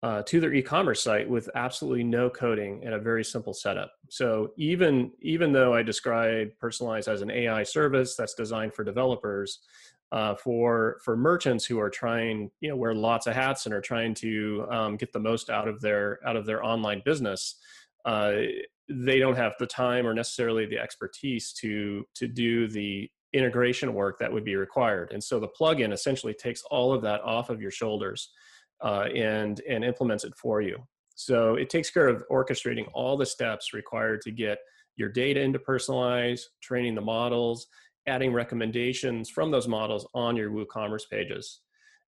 uh, 0.02 0.22
to 0.22 0.40
their 0.40 0.54
e-commerce 0.54 1.02
site 1.02 1.28
with 1.28 1.48
absolutely 1.54 2.04
no 2.04 2.30
coding 2.30 2.82
and 2.84 2.94
a 2.94 2.98
very 2.98 3.24
simple 3.24 3.52
setup. 3.52 3.92
So 4.08 4.52
even 4.56 5.10
even 5.20 5.52
though 5.52 5.74
I 5.74 5.82
describe 5.82 6.50
Personalize 6.62 7.08
as 7.08 7.20
an 7.20 7.30
AI 7.30 7.64
service 7.64 8.14
that's 8.16 8.34
designed 8.34 8.74
for 8.74 8.84
developers, 8.84 9.60
uh, 10.12 10.34
for 10.36 10.98
for 11.04 11.16
merchants 11.16 11.66
who 11.66 11.78
are 11.80 11.90
trying 11.90 12.50
you 12.60 12.68
know 12.70 12.76
wear 12.76 12.94
lots 12.94 13.26
of 13.26 13.34
hats 13.34 13.66
and 13.66 13.74
are 13.74 13.80
trying 13.80 14.14
to 14.14 14.66
um, 14.70 14.96
get 14.96 15.12
the 15.12 15.20
most 15.20 15.50
out 15.50 15.68
of 15.68 15.80
their 15.80 16.20
out 16.26 16.36
of 16.36 16.46
their 16.46 16.64
online 16.64 17.02
business. 17.04 17.56
Uh, 18.04 18.32
they 18.88 19.18
don't 19.18 19.36
have 19.36 19.52
the 19.58 19.66
time 19.66 20.06
or 20.06 20.14
necessarily 20.14 20.64
the 20.64 20.78
expertise 20.78 21.52
to 21.52 22.04
to 22.14 22.26
do 22.26 22.68
the 22.68 23.10
integration 23.34 23.92
work 23.92 24.18
that 24.18 24.32
would 24.32 24.44
be 24.44 24.56
required 24.56 25.12
and 25.12 25.22
so 25.22 25.38
the 25.38 25.48
plugin 25.48 25.92
essentially 25.92 26.32
takes 26.32 26.62
all 26.70 26.94
of 26.94 27.02
that 27.02 27.20
off 27.20 27.50
of 27.50 27.60
your 27.60 27.70
shoulders 27.70 28.30
uh, 28.82 29.06
and 29.14 29.60
and 29.68 29.84
implements 29.84 30.24
it 30.24 30.34
for 30.36 30.60
you. 30.60 30.78
So 31.14 31.56
it 31.56 31.68
takes 31.68 31.90
care 31.90 32.08
of 32.08 32.22
orchestrating 32.30 32.88
all 32.94 33.16
the 33.16 33.26
steps 33.26 33.72
required 33.74 34.20
to 34.22 34.30
get 34.30 34.58
your 34.96 35.08
data 35.08 35.40
into 35.40 35.58
personalize, 35.58 36.42
training 36.60 36.94
the 36.94 37.00
models, 37.00 37.66
adding 38.06 38.32
recommendations 38.32 39.28
from 39.28 39.50
those 39.50 39.68
models 39.68 40.06
on 40.14 40.36
your 40.36 40.50
WooCommerce 40.50 41.08
pages. 41.10 41.60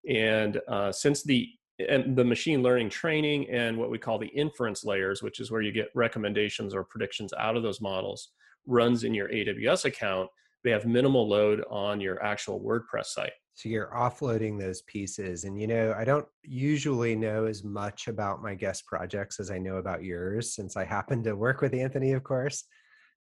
And 0.09 0.61
uh, 0.69 0.93
since 0.93 1.23
the 1.23 1.49
and 1.89 2.15
the 2.15 2.25
machine 2.25 2.63
learning 2.63 2.91
training 2.91 3.49
and 3.49 3.77
what 3.77 3.91
we 3.91 3.99
call 3.99 4.19
the 4.19 4.29
inference 4.29 4.85
layers, 4.85 5.23
which 5.23 5.41
is 5.41 5.51
where 5.51 5.63
you 5.63 5.73
get 5.73 5.89
recommendations 5.95 6.75
or 6.75 6.85
predictions 6.85 7.33
out 7.39 7.57
of 7.57 7.63
those 7.63 7.81
models, 7.81 8.31
runs 8.67 9.05
in 9.05 9.15
your 9.15 9.29
AWS 9.29 9.87
account, 9.87 10.29
they 10.63 10.71
have 10.71 10.85
minimal 10.85 11.27
load 11.27 11.65
on 11.71 12.01
your 12.01 12.23
actual 12.23 12.61
WordPress 12.61 13.07
site. 13.07 13.33
So 13.61 13.69
you're 13.69 13.93
offloading 13.95 14.59
those 14.59 14.81
pieces. 14.83 15.45
And, 15.45 15.61
you 15.61 15.67
know, 15.67 15.95
I 15.95 16.03
don't 16.05 16.27
usually 16.43 17.15
know 17.15 17.45
as 17.45 17.63
much 17.63 18.09
about 18.09 18.43
my 18.43 18.55
guest 18.55 18.87
projects 18.87 19.39
as 19.39 19.51
I 19.51 19.59
know 19.59 19.77
about 19.77 20.03
yours, 20.03 20.55
since 20.55 20.79
I 20.79 20.85
happen 20.85 21.23
to 21.25 21.37
work 21.37 21.61
with 21.61 21.75
Anthony, 21.75 22.13
of 22.13 22.25
course. 22.25 22.65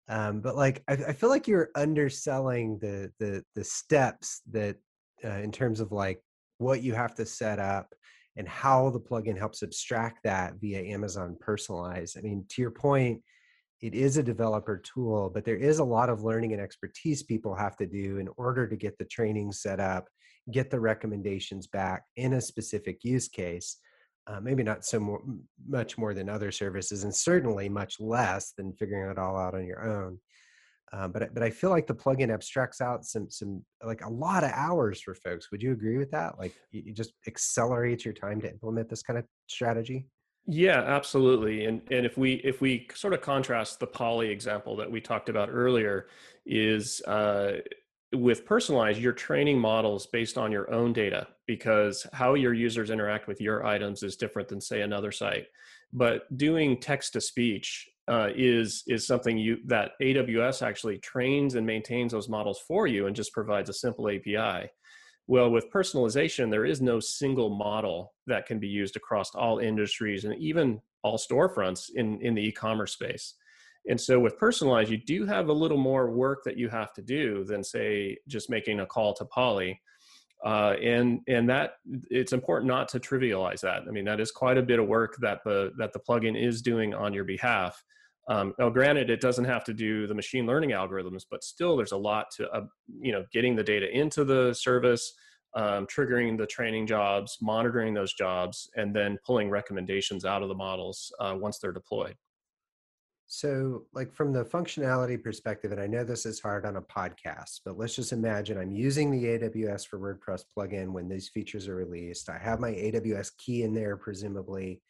Um, 0.09 0.41
but 0.41 0.55
like, 0.55 0.85
I, 0.87 0.93
I, 0.93 1.13
feel 1.13 1.29
like 1.29 1.49
you're 1.49 1.71
underselling 1.75 2.79
the, 2.81 3.11
the, 3.19 3.43
the 3.57 3.65
steps 3.65 4.43
that 4.53 4.77
uh, 5.25 5.29
in 5.29 5.51
terms 5.51 5.81
of 5.81 5.91
like 5.91 6.23
what 6.59 6.83
you 6.83 6.95
have 6.95 7.17
to 7.17 7.27
set 7.27 7.59
up 7.59 7.93
and 8.37 8.49
how 8.49 8.91
the 8.91 9.01
plugin 9.01 9.37
helps 9.37 9.65
abstract 9.65 10.21
that 10.23 10.55
via 10.61 10.81
Amazon 10.81 11.37
personalize. 11.45 12.17
I 12.17 12.21
mean, 12.21 12.47
to 12.51 12.63
your 12.63 12.71
point, 12.71 13.21
it 13.81 13.93
is 13.93 14.17
a 14.17 14.23
developer 14.23 14.79
tool, 14.79 15.31
but 15.35 15.45
there 15.45 15.57
is 15.57 15.81
a 15.81 15.85
lot 15.85 16.09
of 16.09 16.23
learning 16.23 16.53
and 16.53 16.63
expertise 16.63 17.25
people 17.25 17.55
have 17.57 17.77
to 17.79 17.87
do 17.87 18.19
in 18.19 18.29
order 18.37 18.69
to 18.69 18.77
get 18.77 18.97
the 18.99 19.05
training 19.05 19.51
set 19.53 19.81
up, 19.81 20.07
get 20.51 20.71
the 20.71 20.81
recommendations 20.81 21.67
back 21.67 22.05
in 22.17 22.35
a 22.35 22.41
specific 22.41 23.05
use 23.05 23.29
case. 23.29 23.77
Uh, 24.27 24.41
maybe 24.41 24.63
not 24.63 24.85
so 24.85 25.01
more, 25.01 25.23
much 25.67 25.97
more 25.97 26.13
than 26.13 26.29
other 26.29 26.53
services, 26.53 27.05
and 27.05 27.15
certainly 27.15 27.69
much 27.69 27.99
less 27.99 28.53
than 28.59 28.75
figuring 28.75 29.11
it 29.11 29.19
all 29.19 29.39
out 29.39 29.55
on 29.55 29.65
your 29.65 29.89
own. 29.89 30.19
Uh, 30.93 31.09
but 31.09 31.35
but 31.35 31.43
I 31.43 31.51
feel 31.51 31.71
like 31.71 31.87
the 31.87 31.95
plugin 31.95 32.33
abstracts 32.33 32.81
out 32.81 33.05
some 33.05 33.31
some 33.31 33.63
like 33.83 34.05
a 34.05 34.11
lot 34.11 34.45
of 34.45 34.51
hours 34.55 35.01
for 35.01 35.15
folks. 35.15 35.51
Would 35.51 35.63
you 35.63 35.73
agree 35.73 35.99
with 35.99 36.11
that? 36.11 36.39
Like 36.39 36.55
you 36.71 36.93
just 36.93 37.13
accelerates 37.27 38.05
your 38.05 38.15
time 38.15 38.41
to 38.43 38.51
implement 38.51 38.89
this 38.89 39.03
kind 39.03 39.19
of 39.19 39.25
strategy. 39.49 40.07
Yeah, 40.47 40.81
absolutely. 40.81 41.67
And 41.67 41.83
and 41.91 42.07
if 42.07 42.17
we 42.17 42.35
if 42.37 42.63
we 42.63 42.89
sort 42.95 43.13
of 43.13 43.21
contrast 43.21 43.81
the 43.81 43.87
Polly 43.87 44.31
example 44.31 44.77
that 44.77 44.91
we 44.91 45.01
talked 45.01 45.29
about 45.29 45.51
earlier, 45.51 46.09
is 46.47 47.03
uh, 47.03 47.59
with 48.13 48.47
personalized, 48.47 49.01
you're 49.01 49.13
training 49.13 49.59
models 49.59 50.07
based 50.07 50.39
on 50.39 50.51
your 50.51 50.71
own 50.71 50.93
data 50.93 51.27
because 51.47 52.07
how 52.13 52.35
your 52.35 52.55
users 52.55 52.91
interact 52.91 53.27
with 53.27 53.41
your 53.41 53.67
items 53.67 54.03
is 54.03 54.17
different 54.17 54.49
than 54.49 54.61
say 54.61 54.81
another 54.81 55.13
site. 55.13 55.47
But 55.93 56.37
doing 56.37 56.81
text 56.81 57.13
to 57.15 57.21
speech 57.21 57.89
uh, 58.09 58.31
is 58.35 58.85
is 58.87 59.07
something 59.07 59.37
you 59.37 59.59
that 59.67 59.93
AWS 60.01 60.63
actually 60.63 60.99
trains 60.99 61.55
and 61.55 61.67
maintains 61.67 62.13
those 62.13 62.29
models 62.29 62.59
for 62.67 62.87
you 62.87 63.07
and 63.07 63.15
just 63.15 63.35
provides 63.35 63.69
a 63.69 63.75
simple 63.75 64.09
API. 64.09 64.71
Well, 65.27 65.51
with 65.51 65.71
personalization, 65.71 66.51
there 66.51 66.65
is 66.65 66.81
no 66.81 67.01
single 67.01 67.51
model 67.51 68.15
that 68.27 68.47
can 68.47 68.59
be 68.59 68.69
used 68.69 68.97
across 68.97 69.35
all 69.35 69.59
industries 69.59 70.25
and 70.25 70.35
even 70.39 70.81
all 71.03 71.19
storefronts 71.19 71.91
in, 71.95 72.19
in 72.23 72.35
the 72.35 72.43
e-commerce 72.43 72.93
space. 72.93 73.35
And 73.89 74.01
so 74.01 74.19
with 74.21 74.39
personalized, 74.39 74.91
you 74.91 74.99
do 74.99 75.25
have 75.27 75.49
a 75.49 75.53
little 75.53 75.79
more 75.79 76.11
work 76.11 76.45
that 76.45 76.59
you 76.59 76.69
have 76.69 76.93
to 76.95 77.03
do 77.03 77.45
than 77.45 77.65
say 77.65 78.19
just 78.29 78.51
making 78.51 78.81
a 78.81 78.87
call 78.87 79.15
to 79.15 79.25
Polly. 79.25 79.81
Uh, 80.45 80.77
and 80.81 81.21
and 81.27 81.49
that 81.49 81.73
it's 82.11 82.33
important 82.33 82.69
not 82.69 82.89
to 82.89 83.01
trivialize 83.01 83.61
that. 83.61 83.83
I 83.89 83.91
mean, 83.91 84.05
that 84.05 84.21
is 84.21 84.31
quite 84.31 84.57
a 84.57 84.63
bit 84.63 84.79
of 84.79 84.87
work 84.87 85.17
that 85.21 85.41
the 85.45 85.73
that 85.79 85.93
the 85.93 85.99
plugin 85.99 86.41
is 86.41 86.63
doing 86.63 86.95
on 86.95 87.13
your 87.13 87.25
behalf. 87.25 87.83
Um, 88.29 88.55
now, 88.59 88.69
granted, 88.69 89.11
it 89.11 89.21
doesn't 89.21 89.47
have 89.47 89.65
to 89.65 89.73
do 89.73 90.07
the 90.07 90.15
machine 90.15 90.47
learning 90.47 90.71
algorithms, 90.71 91.25
but 91.29 91.43
still, 91.43 91.77
there's 91.77 91.93
a 91.93 91.97
lot 91.97 92.27
to 92.37 92.49
uh, 92.51 92.67
you 93.01 93.11
know 93.11 93.25
getting 93.33 93.57
the 93.57 93.65
data 93.65 93.89
into 93.91 94.25
the 94.25 94.53
service, 94.53 95.13
um, 95.55 95.87
triggering 95.87 96.37
the 96.39 96.47
training 96.47 96.87
jobs, 96.87 97.39
monitoring 97.41 97.95
those 97.95 98.13
jobs, 98.13 98.71
and 98.77 98.95
then 98.95 99.19
pulling 99.27 99.51
recommendations 99.51 100.25
out 100.25 100.43
of 100.43 100.49
the 100.49 100.55
models 100.55 101.13
uh, 101.21 101.35
once 101.37 101.59
they're 101.59 101.73
deployed. 101.73 102.15
So, 103.31 103.85
like 103.93 104.13
from 104.13 104.33
the 104.33 104.45
functionality 104.45 105.23
perspective, 105.23 105.71
and 105.71 105.81
I 105.81 105.87
know 105.87 106.03
this 106.03 106.25
is 106.25 106.41
hard 106.41 106.65
on 106.65 106.77
a 106.77 106.83
podcast, 106.83 107.61
but 107.65 107.77
let's 107.77 107.95
just 107.95 108.13
imagine 108.13 108.59
I'm 108.59 108.73
using 108.73 109.11
the 109.11 109.25
AWS 109.25 109.87
for 109.87 109.99
WordPress 109.99 110.45
plugin 110.57 110.89
when 110.89 111.09
these 111.09 111.29
features 111.29 111.69
are 111.69 111.77
released. 111.77 112.31
I 112.31 112.39
have 112.39 112.59
my 112.59 112.71
AWS 112.71 113.37
key 113.37 113.63
in 113.65 113.75
there, 113.75 113.97
presumably 113.97 114.81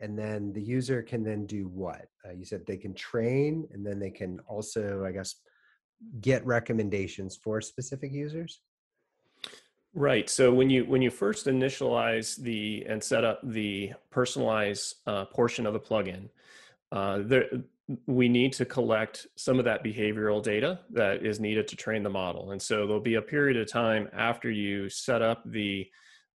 and 0.00 0.18
then 0.18 0.52
the 0.52 0.62
user 0.62 1.02
can 1.02 1.22
then 1.22 1.46
do 1.46 1.68
what? 1.68 2.06
Uh, 2.26 2.32
you 2.32 2.44
said 2.44 2.66
they 2.66 2.76
can 2.76 2.94
train 2.94 3.66
and 3.72 3.86
then 3.86 3.98
they 3.98 4.10
can 4.10 4.40
also 4.48 5.04
i 5.06 5.12
guess 5.12 5.36
get 6.20 6.44
recommendations 6.44 7.36
for 7.36 7.60
specific 7.60 8.12
users? 8.12 8.60
Right. 9.94 10.28
So 10.28 10.52
when 10.52 10.70
you 10.70 10.84
when 10.84 11.02
you 11.02 11.10
first 11.10 11.46
initialize 11.46 12.36
the 12.36 12.84
and 12.88 13.02
set 13.02 13.24
up 13.24 13.40
the 13.44 13.92
personalized 14.10 14.96
uh, 15.06 15.26
portion 15.26 15.66
of 15.66 15.72
the 15.72 15.80
plugin 15.80 16.28
uh, 16.94 17.18
there 17.22 17.44
we 18.06 18.30
need 18.30 18.50
to 18.54 18.64
collect 18.64 19.26
some 19.36 19.58
of 19.58 19.66
that 19.66 19.84
behavioral 19.84 20.42
data 20.42 20.80
that 20.90 21.24
is 21.24 21.38
needed 21.38 21.68
to 21.68 21.76
train 21.76 22.02
the 22.02 22.08
model 22.08 22.52
and 22.52 22.62
so 22.62 22.86
there'll 22.86 22.98
be 22.98 23.16
a 23.16 23.22
period 23.22 23.58
of 23.58 23.70
time 23.70 24.08
after 24.14 24.50
you 24.50 24.88
set 24.88 25.20
up 25.20 25.42
the 25.50 25.86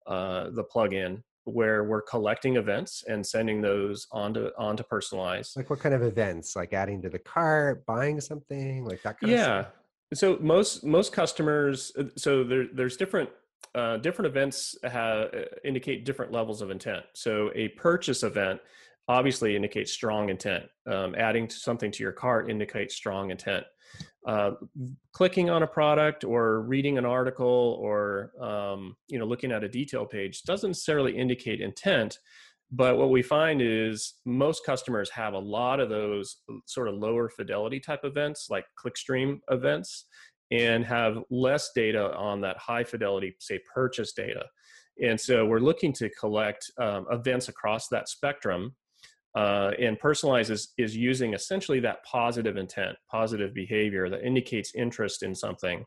uh, 0.05 0.49
the 0.51 0.63
plugin 0.63 1.23
where 1.53 1.83
we're 1.83 2.01
collecting 2.01 2.57
events 2.57 3.03
and 3.07 3.25
sending 3.25 3.61
those 3.61 4.07
onto 4.11 4.49
onto 4.57 4.83
personalize. 4.83 5.55
Like 5.55 5.69
what 5.69 5.79
kind 5.79 5.95
of 5.95 6.03
events? 6.03 6.55
Like 6.55 6.73
adding 6.73 7.01
to 7.01 7.09
the 7.09 7.19
cart, 7.19 7.85
buying 7.85 8.21
something, 8.21 8.85
like 8.85 9.01
that 9.03 9.19
kind 9.19 9.31
yeah. 9.31 9.37
of 9.37 9.43
stuff. 9.43 9.73
Yeah. 10.11 10.15
So 10.15 10.37
most 10.41 10.83
most 10.83 11.11
customers, 11.11 11.91
uh, 11.97 12.05
so 12.15 12.43
there, 12.43 12.65
there's 12.73 12.97
different 12.97 13.29
uh, 13.75 13.97
different 13.97 14.27
events 14.27 14.75
have, 14.83 15.33
uh, 15.33 15.41
indicate 15.63 16.05
different 16.05 16.31
levels 16.31 16.61
of 16.61 16.71
intent. 16.71 17.05
So 17.13 17.51
a 17.53 17.69
purchase 17.69 18.23
event 18.23 18.59
obviously 19.09 19.55
indicates 19.55 19.91
strong 19.91 20.29
intent. 20.29 20.65
Um, 20.89 21.15
adding 21.15 21.49
something 21.49 21.91
to 21.91 22.03
your 22.03 22.11
cart 22.13 22.49
indicates 22.49 22.95
strong 22.95 23.31
intent. 23.31 23.65
Uh, 24.27 24.51
clicking 25.13 25.49
on 25.49 25.63
a 25.63 25.67
product 25.67 26.23
or 26.23 26.61
reading 26.61 26.97
an 26.99 27.05
article 27.05 27.79
or 27.81 28.31
um, 28.39 28.95
you 29.07 29.17
know 29.17 29.25
looking 29.25 29.51
at 29.51 29.63
a 29.63 29.69
detail 29.69 30.05
page 30.05 30.43
doesn't 30.43 30.69
necessarily 30.71 31.17
indicate 31.17 31.61
intent 31.61 32.19
but 32.71 32.97
what 32.97 33.09
we 33.09 33.23
find 33.23 33.61
is 33.63 34.15
most 34.25 34.63
customers 34.63 35.09
have 35.09 35.33
a 35.33 35.39
lot 35.39 35.79
of 35.79 35.89
those 35.89 36.41
sort 36.65 36.87
of 36.87 36.95
lower 36.95 37.29
fidelity 37.29 37.79
type 37.79 38.01
events 38.03 38.47
like 38.49 38.65
clickstream 38.77 39.39
events 39.49 40.05
and 40.51 40.85
have 40.85 41.17
less 41.31 41.71
data 41.73 42.13
on 42.15 42.41
that 42.41 42.57
high 42.57 42.83
fidelity 42.83 43.33
say 43.39 43.57
purchase 43.73 44.13
data 44.13 44.43
and 45.01 45.19
so 45.19 45.45
we're 45.45 45.59
looking 45.59 45.93
to 45.93 46.09
collect 46.19 46.69
um, 46.77 47.05
events 47.09 47.47
across 47.47 47.87
that 47.87 48.09
spectrum 48.09 48.75
uh, 49.35 49.71
and 49.79 49.99
personalize 49.99 50.49
is, 50.49 50.73
is 50.77 50.95
using 50.95 51.33
essentially 51.33 51.79
that 51.79 52.03
positive 52.03 52.57
intent 52.57 52.95
positive 53.09 53.53
behavior 53.53 54.09
that 54.09 54.25
indicates 54.25 54.73
interest 54.75 55.23
in 55.23 55.35
something 55.35 55.85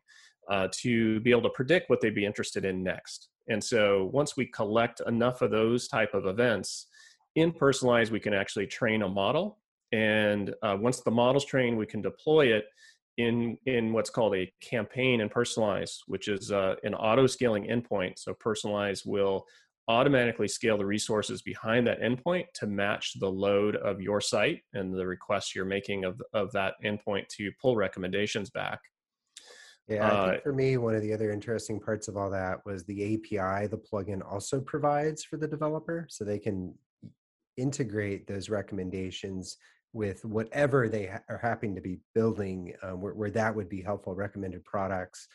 uh, 0.51 0.69
to 0.73 1.21
be 1.21 1.31
able 1.31 1.43
to 1.43 1.51
predict 1.51 1.91
what 1.91 2.01
they'd 2.01 2.15
be 2.15 2.27
interested 2.27 2.65
in 2.65 2.83
next 2.83 3.29
and 3.49 3.63
so 3.63 4.11
once 4.13 4.37
we 4.37 4.47
collect 4.47 5.01
enough 5.07 5.43
of 5.43 5.51
those 5.51 5.89
type 5.89 6.15
of 6.15 6.27
events 6.27 6.87
in 7.35 7.53
personalize 7.53 8.11
we 8.11 8.21
can 8.21 8.35
actually 8.35 8.67
train 8.67 9.03
a 9.03 9.09
model 9.09 9.59
and 9.93 10.55
uh, 10.63 10.77
once 10.79 11.01
the 11.01 11.11
model's 11.11 11.45
trained 11.45 11.77
we 11.77 11.87
can 11.87 12.01
deploy 12.01 12.47
it 12.47 12.65
in 13.19 13.59
in 13.67 13.93
what's 13.93 14.11
called 14.11 14.35
a 14.35 14.51
campaign 14.61 15.21
and 15.21 15.31
personalize, 15.31 15.99
which 16.07 16.29
is 16.29 16.51
uh, 16.51 16.75
an 16.83 16.95
auto 16.95 17.27
scaling 17.27 17.65
endpoint. 17.65 18.19
So 18.19 18.35
personalize 18.35 19.07
will 19.07 19.45
automatically 19.89 20.49
scale 20.49 20.79
the 20.79 20.87
resources 20.87 21.43
behind 21.43 21.87
that 21.87 22.01
endpoint 22.01 22.45
to 22.55 22.67
match 22.67 23.19
the 23.19 23.29
load 23.29 23.77
of 23.77 24.01
your 24.01 24.21
site 24.21 24.61
and 24.75 24.95
the 24.95 25.07
requests 25.07 25.55
you're 25.55 25.65
making 25.65 26.05
of, 26.05 26.21
of 26.33 26.53
that 26.53 26.75
endpoint 26.85 27.27
to 27.29 27.51
pull 27.61 27.77
recommendations 27.77 28.51
back. 28.51 28.79
Yeah, 29.89 30.07
I 30.07 30.27
think 30.27 30.39
uh, 30.39 30.43
for 30.43 30.53
me, 30.53 30.77
one 30.77 30.95
of 30.95 31.03
the 31.03 31.13
other 31.13 31.33
interesting 31.33 31.81
parts 31.81 32.07
of 32.07 32.17
all 32.17 32.31
that 32.31 32.65
was 32.65 32.85
the 32.85 33.15
API 33.15 33.67
the 33.67 33.79
plugin 33.79 34.21
also 34.25 34.61
provides 34.61 35.25
for 35.25 35.37
the 35.37 35.49
developer 35.49 36.07
so 36.09 36.25
they 36.25 36.39
can 36.39 36.73
integrate 37.57 38.27
those 38.27 38.49
recommendations 38.49 39.57
with 39.93 40.25
whatever 40.25 40.89
they 40.89 41.07
ha- 41.07 41.21
are 41.29 41.39
happening 41.39 41.75
to 41.75 41.81
be 41.81 41.99
building, 42.15 42.73
um, 42.83 43.01
where, 43.01 43.13
where, 43.13 43.31
that 43.31 43.55
would 43.55 43.69
be 43.69 43.83
helpful, 43.83 44.15
recommended 44.15 44.65
products, 44.65 45.29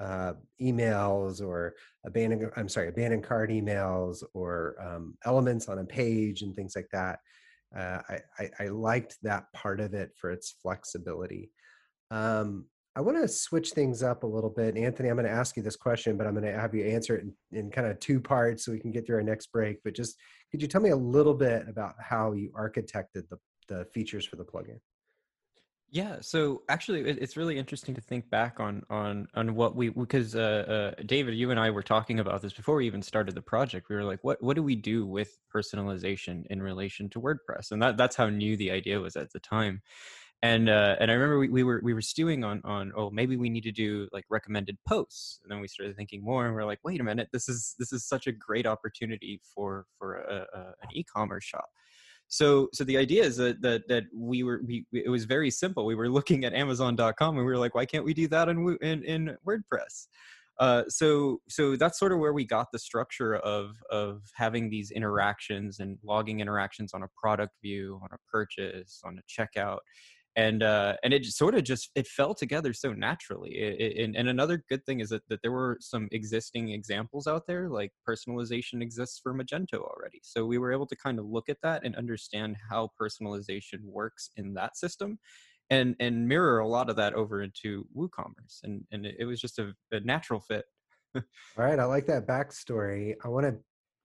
uh, 0.00 0.34
emails, 0.60 1.40
or 1.40 1.74
abandoned, 2.04 2.50
I'm 2.56 2.68
sorry, 2.68 2.88
abandoned 2.88 3.24
cart 3.24 3.50
emails, 3.50 4.22
or 4.34 4.76
um, 4.80 5.14
elements 5.24 5.68
on 5.68 5.78
a 5.78 5.84
page 5.84 6.42
and 6.42 6.54
things 6.54 6.74
like 6.74 6.88
that. 6.92 7.20
Uh, 7.76 8.00
I, 8.08 8.18
I, 8.38 8.50
I, 8.60 8.66
liked 8.66 9.16
that 9.22 9.50
part 9.54 9.80
of 9.80 9.94
it 9.94 10.10
for 10.16 10.30
its 10.30 10.56
flexibility. 10.62 11.50
Um, 12.10 12.66
I 12.94 13.00
want 13.00 13.16
to 13.16 13.28
switch 13.28 13.70
things 13.70 14.02
up 14.02 14.22
a 14.22 14.26
little 14.26 14.50
bit. 14.50 14.76
Anthony, 14.76 15.08
I'm 15.08 15.16
going 15.16 15.26
to 15.26 15.32
ask 15.32 15.56
you 15.56 15.62
this 15.62 15.76
question, 15.76 16.18
but 16.18 16.26
I'm 16.26 16.34
going 16.34 16.44
to 16.44 16.60
have 16.60 16.74
you 16.74 16.84
answer 16.84 17.16
it 17.16 17.24
in, 17.24 17.58
in, 17.58 17.70
kind 17.70 17.86
of 17.86 17.98
two 18.00 18.20
parts 18.20 18.64
so 18.64 18.72
we 18.72 18.78
can 18.78 18.92
get 18.92 19.06
through 19.06 19.16
our 19.16 19.22
next 19.22 19.46
break. 19.46 19.78
But 19.82 19.94
just 19.94 20.16
could 20.50 20.60
you 20.60 20.68
tell 20.68 20.82
me 20.82 20.90
a 20.90 20.96
little 20.96 21.32
bit 21.32 21.66
about 21.68 21.94
how 21.98 22.32
you 22.32 22.50
architected 22.50 23.26
the, 23.30 23.38
the 23.68 23.86
features 23.94 24.26
for 24.26 24.36
the 24.36 24.44
plugin? 24.44 24.78
Yeah, 25.94 26.16
so 26.22 26.62
actually, 26.70 27.02
it's 27.02 27.36
really 27.36 27.58
interesting 27.58 27.94
to 27.96 28.00
think 28.00 28.30
back 28.30 28.60
on 28.60 28.82
on 28.88 29.28
on 29.34 29.54
what 29.54 29.76
we 29.76 29.90
because 29.90 30.34
uh, 30.34 30.94
uh, 30.98 31.02
David, 31.04 31.34
you 31.34 31.50
and 31.50 31.60
I 31.60 31.68
were 31.68 31.82
talking 31.82 32.18
about 32.18 32.40
this 32.40 32.54
before 32.54 32.76
we 32.76 32.86
even 32.86 33.02
started 33.02 33.34
the 33.34 33.42
project. 33.42 33.90
We 33.90 33.96
were 33.96 34.04
like, 34.04 34.24
what 34.24 34.42
what 34.42 34.56
do 34.56 34.62
we 34.62 34.74
do 34.74 35.04
with 35.04 35.38
personalization 35.54 36.46
in 36.46 36.62
relation 36.62 37.10
to 37.10 37.20
WordPress? 37.20 37.72
And 37.72 37.82
that 37.82 37.98
that's 37.98 38.16
how 38.16 38.30
new 38.30 38.56
the 38.56 38.70
idea 38.70 39.00
was 39.00 39.16
at 39.16 39.32
the 39.32 39.40
time 39.40 39.82
and 40.42 40.68
uh, 40.68 40.96
and 41.00 41.10
I 41.10 41.14
remember 41.14 41.38
we, 41.38 41.48
we 41.50 41.64
were 41.64 41.80
we 41.84 41.94
were 41.94 42.02
stewing 42.02 42.44
on 42.44 42.62
on 42.64 42.92
oh 42.96 43.10
maybe 43.10 43.36
we 43.36 43.50
need 43.50 43.64
to 43.64 43.72
do 43.72 44.08
like 44.12 44.24
recommended 44.30 44.78
posts 44.88 45.40
and 45.42 45.52
then 45.52 45.60
we 45.60 45.68
started 45.68 45.96
thinking 45.96 46.22
more 46.24 46.46
and 46.46 46.54
we're 46.54 46.64
like 46.64 46.80
wait 46.84 47.00
a 47.00 47.04
minute 47.04 47.28
this 47.32 47.48
is 47.48 47.74
this 47.78 47.92
is 47.92 48.06
such 48.06 48.26
a 48.28 48.32
great 48.32 48.66
opportunity 48.66 49.40
for 49.54 49.86
for 49.98 50.16
a, 50.16 50.46
a, 50.54 50.60
an 50.82 50.90
e-commerce 50.94 51.44
shop 51.44 51.70
so 52.32 52.70
so 52.72 52.82
the 52.84 52.96
idea 52.96 53.22
is 53.22 53.36
that 53.36 53.60
that, 53.60 53.86
that 53.88 54.04
we 54.14 54.42
were 54.42 54.62
we, 54.66 54.86
it 54.90 55.10
was 55.10 55.26
very 55.26 55.50
simple. 55.50 55.84
We 55.84 55.94
were 55.94 56.08
looking 56.08 56.46
at 56.46 56.54
amazon.com 56.54 57.36
and 57.36 57.46
we 57.46 57.52
were 57.52 57.58
like 57.58 57.74
why 57.74 57.84
can't 57.84 58.06
we 58.06 58.14
do 58.14 58.26
that 58.28 58.48
in 58.48 58.78
in, 58.80 59.04
in 59.04 59.36
WordPress? 59.46 60.06
Uh, 60.58 60.84
so 60.88 61.42
so 61.50 61.76
that's 61.76 61.98
sort 61.98 62.10
of 62.10 62.18
where 62.18 62.32
we 62.32 62.46
got 62.46 62.68
the 62.72 62.78
structure 62.78 63.36
of 63.36 63.76
of 63.90 64.22
having 64.34 64.70
these 64.70 64.90
interactions 64.92 65.78
and 65.80 65.98
logging 66.02 66.40
interactions 66.40 66.94
on 66.94 67.02
a 67.02 67.08
product 67.20 67.52
view 67.60 68.00
on 68.02 68.08
a 68.12 68.18
purchase 68.30 69.02
on 69.04 69.18
a 69.18 69.22
checkout 69.30 69.80
and 70.36 70.62
uh, 70.62 70.94
and 71.02 71.12
it 71.12 71.24
sort 71.26 71.54
of 71.54 71.64
just 71.64 71.90
it 71.94 72.06
fell 72.06 72.34
together 72.34 72.72
so 72.72 72.92
naturally. 72.92 73.50
It, 73.50 73.80
it, 73.80 74.04
and, 74.04 74.16
and 74.16 74.28
another 74.28 74.64
good 74.68 74.84
thing 74.86 75.00
is 75.00 75.10
that, 75.10 75.22
that 75.28 75.40
there 75.42 75.52
were 75.52 75.76
some 75.80 76.08
existing 76.10 76.70
examples 76.70 77.26
out 77.26 77.46
there, 77.46 77.68
like 77.68 77.92
personalization 78.08 78.80
exists 78.80 79.20
for 79.22 79.34
Magento 79.34 79.80
already. 79.80 80.20
So 80.22 80.46
we 80.46 80.58
were 80.58 80.72
able 80.72 80.86
to 80.86 80.96
kind 80.96 81.18
of 81.18 81.26
look 81.26 81.48
at 81.48 81.58
that 81.62 81.84
and 81.84 81.94
understand 81.96 82.56
how 82.70 82.90
personalization 83.00 83.84
works 83.84 84.30
in 84.36 84.54
that 84.54 84.76
system, 84.76 85.18
and 85.68 85.96
and 86.00 86.26
mirror 86.26 86.60
a 86.60 86.68
lot 86.68 86.88
of 86.88 86.96
that 86.96 87.14
over 87.14 87.42
into 87.42 87.86
WooCommerce, 87.94 88.62
and 88.62 88.84
and 88.90 89.04
it, 89.04 89.26
was 89.26 89.40
just 89.40 89.58
a, 89.58 89.72
a 89.90 90.00
natural 90.00 90.40
fit. 90.40 90.64
All 91.14 91.22
right, 91.56 91.78
I 91.78 91.84
like 91.84 92.06
that 92.06 92.26
backstory. 92.26 93.14
I 93.22 93.28
want 93.28 93.46
to 93.46 93.56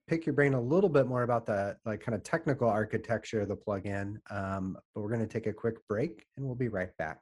pick 0.07 0.25
your 0.25 0.33
brain 0.33 0.53
a 0.53 0.61
little 0.61 0.89
bit 0.89 1.05
more 1.05 1.23
about 1.23 1.45
the 1.45 1.77
like 1.85 1.99
kind 1.99 2.15
of 2.15 2.23
technical 2.23 2.67
architecture 2.67 3.41
of 3.41 3.49
the 3.49 3.55
plugin. 3.55 4.15
Um, 4.29 4.77
but 4.95 5.01
we're 5.01 5.09
going 5.09 5.21
to 5.21 5.27
take 5.27 5.47
a 5.47 5.53
quick 5.53 5.85
break 5.87 6.25
and 6.37 6.45
we'll 6.45 6.55
be 6.55 6.69
right 6.69 6.95
back. 6.97 7.19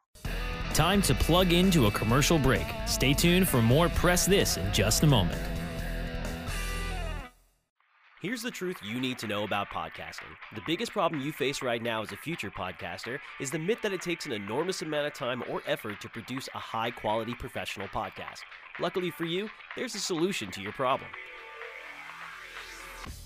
Time 0.74 1.02
to 1.04 1.16
plug 1.16 1.54
into 1.54 1.88
a 1.88 1.92
commercial 1.92 2.38
break. 2.38 2.66
Stay 2.86 3.14
tuned 3.14 3.48
for 3.48 3.62
more 3.62 3.90
Press 3.90 4.26
This 4.26 4.58
in 4.58 4.72
just 4.74 5.04
a 5.04 5.08
moment. 5.08 5.42
Here's 8.22 8.42
the 8.42 8.52
truth 8.52 8.78
you 8.84 9.00
need 9.00 9.20
to 9.20 9.28
know 9.28 9.44
about 9.44 9.68
podcasting. 9.70 10.34
The 10.56 10.62
biggest 10.66 10.92
problem 10.92 11.22
you 11.22 11.32
face 11.32 11.62
right 11.62 11.82
now 11.82 12.02
as 12.02 12.12
a 12.12 12.18
future 12.18 12.50
podcaster 12.50 13.20
is 13.40 13.52
the 13.52 13.60
myth 13.60 13.78
that 13.84 13.94
it 13.94 14.02
takes 14.02 14.26
an 14.26 14.32
enormous 14.32 14.82
amount 14.82 15.06
of 15.06 15.14
time 15.14 15.44
or 15.48 15.62
effort 15.68 16.02
to 16.02 16.10
produce 16.10 16.50
a 16.56 16.60
high 16.60 16.90
quality 16.90 17.36
professional 17.36 17.88
podcast. 17.88 18.40
Luckily 18.80 19.12
for 19.12 19.26
you, 19.26 19.48
there's 19.78 19.94
a 19.94 20.00
solution 20.00 20.50
to 20.52 20.62
your 20.62 20.72
problem. 20.72 21.10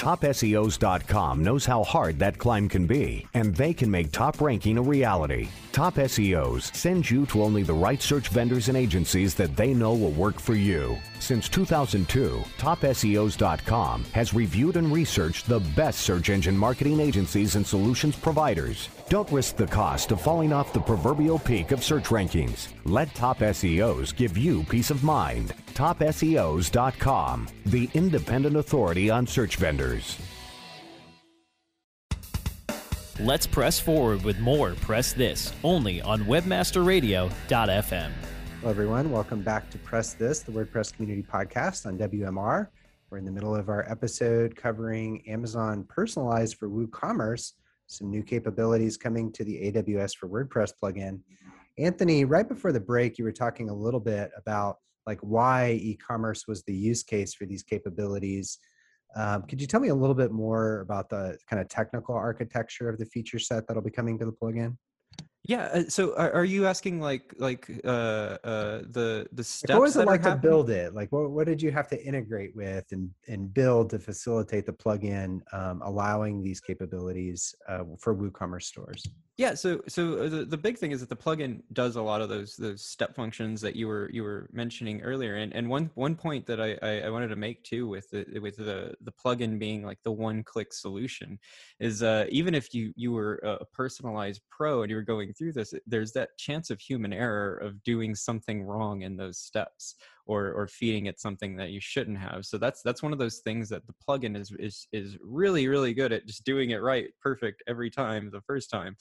TopSEOs.com 0.00 1.44
knows 1.44 1.66
how 1.66 1.84
hard 1.84 2.18
that 2.18 2.38
climb 2.38 2.70
can 2.70 2.86
be, 2.86 3.26
and 3.34 3.54
they 3.54 3.74
can 3.74 3.90
make 3.90 4.10
top 4.10 4.40
ranking 4.40 4.78
a 4.78 4.82
reality. 4.82 5.50
Top 5.72 5.96
SEOs 5.96 6.74
sends 6.74 7.10
you 7.10 7.26
to 7.26 7.42
only 7.42 7.62
the 7.62 7.74
right 7.74 8.00
search 8.00 8.28
vendors 8.28 8.68
and 8.68 8.78
agencies 8.78 9.34
that 9.34 9.54
they 9.56 9.74
know 9.74 9.92
will 9.92 10.12
work 10.12 10.40
for 10.40 10.54
you. 10.54 10.96
Since 11.20 11.48
2002, 11.50 12.42
TopSEOs.com 12.58 14.04
has 14.12 14.34
reviewed 14.34 14.76
and 14.76 14.90
researched 14.90 15.46
the 15.46 15.60
best 15.76 16.00
search 16.00 16.30
engine 16.30 16.56
marketing 16.56 16.98
agencies 16.98 17.56
and 17.56 17.66
solutions 17.66 18.16
providers. 18.16 18.88
Don't 19.10 19.30
risk 19.30 19.56
the 19.56 19.66
cost 19.66 20.12
of 20.12 20.20
falling 20.20 20.52
off 20.52 20.72
the 20.72 20.80
proverbial 20.80 21.38
peak 21.38 21.72
of 21.72 21.84
search 21.84 22.04
rankings. 22.04 22.68
Let 22.84 23.14
Top 23.14 23.40
SEOs 23.40 24.16
give 24.16 24.36
you 24.38 24.64
peace 24.64 24.90
of 24.90 25.04
mind. 25.04 25.52
TopSEOs.com, 25.74 27.48
the 27.66 27.90
independent 27.94 28.56
authority 28.56 29.10
on 29.10 29.26
search 29.26 29.56
vendors. 29.56 30.18
Let's 33.20 33.46
press 33.46 33.78
forward 33.78 34.24
with 34.24 34.38
more 34.38 34.74
Press 34.76 35.12
This 35.12 35.52
only 35.62 36.00
on 36.00 36.24
WebmasterRadio.fm. 36.24 38.12
Hello, 38.60 38.70
everyone. 38.70 39.10
Welcome 39.10 39.42
back 39.42 39.70
to 39.70 39.78
Press 39.78 40.12
This, 40.12 40.40
the 40.40 40.52
WordPress 40.52 40.94
Community 40.94 41.22
Podcast 41.22 41.86
on 41.86 41.96
WMR. 41.96 42.68
We're 43.08 43.18
in 43.18 43.24
the 43.24 43.32
middle 43.32 43.56
of 43.56 43.68
our 43.70 43.90
episode 43.90 44.54
covering 44.54 45.26
Amazon 45.26 45.84
Personalize 45.84 46.54
for 46.54 46.68
WooCommerce, 46.68 47.52
some 47.86 48.10
new 48.10 48.22
capabilities 48.22 48.96
coming 48.96 49.32
to 49.32 49.44
the 49.44 49.72
AWS 49.72 50.14
for 50.16 50.28
WordPress 50.28 50.72
plugin. 50.82 51.20
Anthony, 51.78 52.24
right 52.24 52.46
before 52.46 52.72
the 52.72 52.80
break, 52.80 53.18
you 53.18 53.24
were 53.24 53.32
talking 53.32 53.70
a 53.70 53.74
little 53.74 53.98
bit 53.98 54.30
about 54.36 54.76
like 55.06 55.20
why 55.20 55.78
e-commerce 55.80 56.46
was 56.46 56.62
the 56.64 56.74
use 56.74 57.02
case 57.02 57.32
for 57.32 57.46
these 57.46 57.62
capabilities 57.62 58.58
um, 59.16 59.42
could 59.42 59.60
you 59.60 59.66
tell 59.66 59.80
me 59.80 59.88
a 59.88 59.94
little 59.94 60.14
bit 60.14 60.30
more 60.30 60.80
about 60.80 61.08
the 61.08 61.36
kind 61.48 61.60
of 61.60 61.68
technical 61.68 62.14
architecture 62.14 62.88
of 62.88 62.98
the 62.98 63.06
feature 63.06 63.38
set 63.38 63.66
that'll 63.66 63.82
be 63.82 63.90
coming 63.90 64.18
to 64.18 64.24
the 64.24 64.32
plugin? 64.32 64.76
Yeah. 65.44 65.70
Uh, 65.72 65.82
so, 65.88 66.14
are, 66.16 66.32
are, 66.32 66.44
you 66.44 66.66
asking 66.66 67.00
like 67.00 67.34
like 67.38 67.70
uh, 67.84 67.88
uh, 68.44 68.82
the 68.90 69.26
the 69.32 69.42
steps? 69.42 69.70
Like 69.70 69.78
what 69.78 69.82
was 69.82 69.96
it 69.96 70.06
like 70.06 70.22
to 70.22 70.36
build 70.36 70.68
it? 70.70 70.94
Like, 70.94 71.10
what 71.12 71.30
what 71.30 71.46
did 71.46 71.62
you 71.62 71.70
have 71.70 71.88
to 71.88 72.04
integrate 72.04 72.54
with 72.54 72.84
and 72.92 73.10
and 73.26 73.52
build 73.52 73.90
to 73.90 73.98
facilitate 73.98 74.66
the 74.66 74.72
plugin, 74.72 75.40
um, 75.52 75.80
allowing 75.82 76.42
these 76.42 76.60
capabilities 76.60 77.54
uh, 77.68 77.84
for 77.98 78.14
WooCommerce 78.14 78.64
stores? 78.64 79.02
Yeah, 79.40 79.54
so 79.54 79.80
so 79.88 80.18
uh, 80.18 80.28
the, 80.28 80.44
the 80.44 80.58
big 80.58 80.76
thing 80.76 80.90
is 80.90 81.00
that 81.00 81.08
the 81.08 81.16
plugin 81.16 81.62
does 81.72 81.96
a 81.96 82.02
lot 82.02 82.20
of 82.20 82.28
those 82.28 82.56
those 82.56 82.84
step 82.84 83.16
functions 83.16 83.62
that 83.62 83.74
you 83.74 83.88
were 83.88 84.10
you 84.12 84.22
were 84.22 84.50
mentioning 84.52 85.00
earlier, 85.00 85.36
and 85.36 85.54
and 85.54 85.66
one 85.66 85.90
one 85.94 86.14
point 86.14 86.44
that 86.44 86.60
I 86.60 86.74
I, 86.82 87.08
wanted 87.08 87.28
to 87.28 87.36
make 87.36 87.64
too 87.64 87.88
with 87.88 88.10
the 88.10 88.38
with 88.38 88.58
the 88.58 88.94
the 89.00 89.12
plugin 89.12 89.58
being 89.58 89.82
like 89.82 89.96
the 90.02 90.12
one 90.12 90.42
click 90.44 90.74
solution 90.74 91.38
is 91.78 92.02
uh, 92.02 92.26
even 92.28 92.54
if 92.54 92.74
you 92.74 92.92
you 92.96 93.12
were 93.12 93.36
a 93.36 93.64
personalized 93.64 94.42
pro 94.50 94.82
and 94.82 94.90
you 94.90 94.96
were 94.96 95.02
going 95.02 95.32
through 95.32 95.54
this, 95.54 95.72
there's 95.86 96.12
that 96.12 96.36
chance 96.36 96.68
of 96.68 96.78
human 96.78 97.14
error 97.14 97.54
of 97.56 97.82
doing 97.82 98.14
something 98.14 98.62
wrong 98.62 99.00
in 99.00 99.16
those 99.16 99.38
steps 99.38 99.94
or 100.26 100.52
or 100.52 100.68
feeding 100.68 101.06
it 101.06 101.18
something 101.18 101.56
that 101.56 101.70
you 101.70 101.80
shouldn't 101.80 102.18
have. 102.18 102.44
So 102.44 102.58
that's 102.58 102.82
that's 102.82 103.02
one 103.02 103.14
of 103.14 103.18
those 103.18 103.38
things 103.38 103.70
that 103.70 103.86
the 103.86 103.94
plugin 104.06 104.36
is 104.36 104.52
is 104.58 104.86
is 104.92 105.16
really 105.22 105.66
really 105.66 105.94
good 105.94 106.12
at 106.12 106.26
just 106.26 106.44
doing 106.44 106.70
it 106.70 106.82
right, 106.82 107.08
perfect 107.22 107.62
every 107.66 107.88
time 107.88 108.30
the 108.30 108.42
first 108.42 108.68
time 108.68 108.96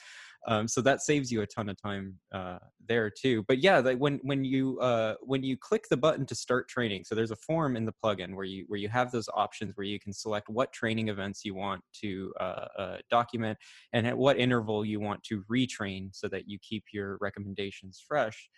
um, 0.47 0.67
so 0.67 0.81
that 0.81 1.01
saves 1.01 1.31
you 1.31 1.41
a 1.41 1.47
ton 1.47 1.69
of 1.69 1.81
time 1.81 2.15
uh, 2.33 2.59
there 2.87 3.09
too. 3.09 3.43
But 3.47 3.59
yeah 3.59 3.79
like 3.79 3.97
when 3.97 4.19
when 4.23 4.43
you 4.43 4.79
uh, 4.79 5.15
when 5.21 5.43
you 5.43 5.57
click 5.57 5.85
the 5.89 5.97
button 5.97 6.25
to 6.25 6.35
start 6.35 6.67
training 6.69 7.03
so 7.03 7.15
there's 7.15 7.31
a 7.31 7.35
form 7.35 7.75
in 7.75 7.85
the 7.85 7.93
plugin 8.03 8.35
where 8.35 8.45
you 8.45 8.65
where 8.67 8.79
you 8.79 8.89
have 8.89 9.11
those 9.11 9.29
options 9.33 9.75
where 9.75 9.85
you 9.85 9.99
can 9.99 10.13
select 10.13 10.49
what 10.49 10.71
training 10.73 11.09
events 11.09 11.45
you 11.45 11.53
want 11.55 11.81
to 11.93 12.33
uh, 12.39 12.65
uh 12.77 12.97
document 13.09 13.57
and 13.93 14.07
at 14.07 14.17
what 14.17 14.37
interval 14.37 14.85
you 14.85 14.99
want 14.99 15.21
to 15.23 15.43
retrain 15.51 16.09
so 16.13 16.27
that 16.27 16.47
you 16.47 16.57
keep 16.59 16.85
your 16.93 17.17
recommendations 17.21 18.03
fresh. 18.05 18.49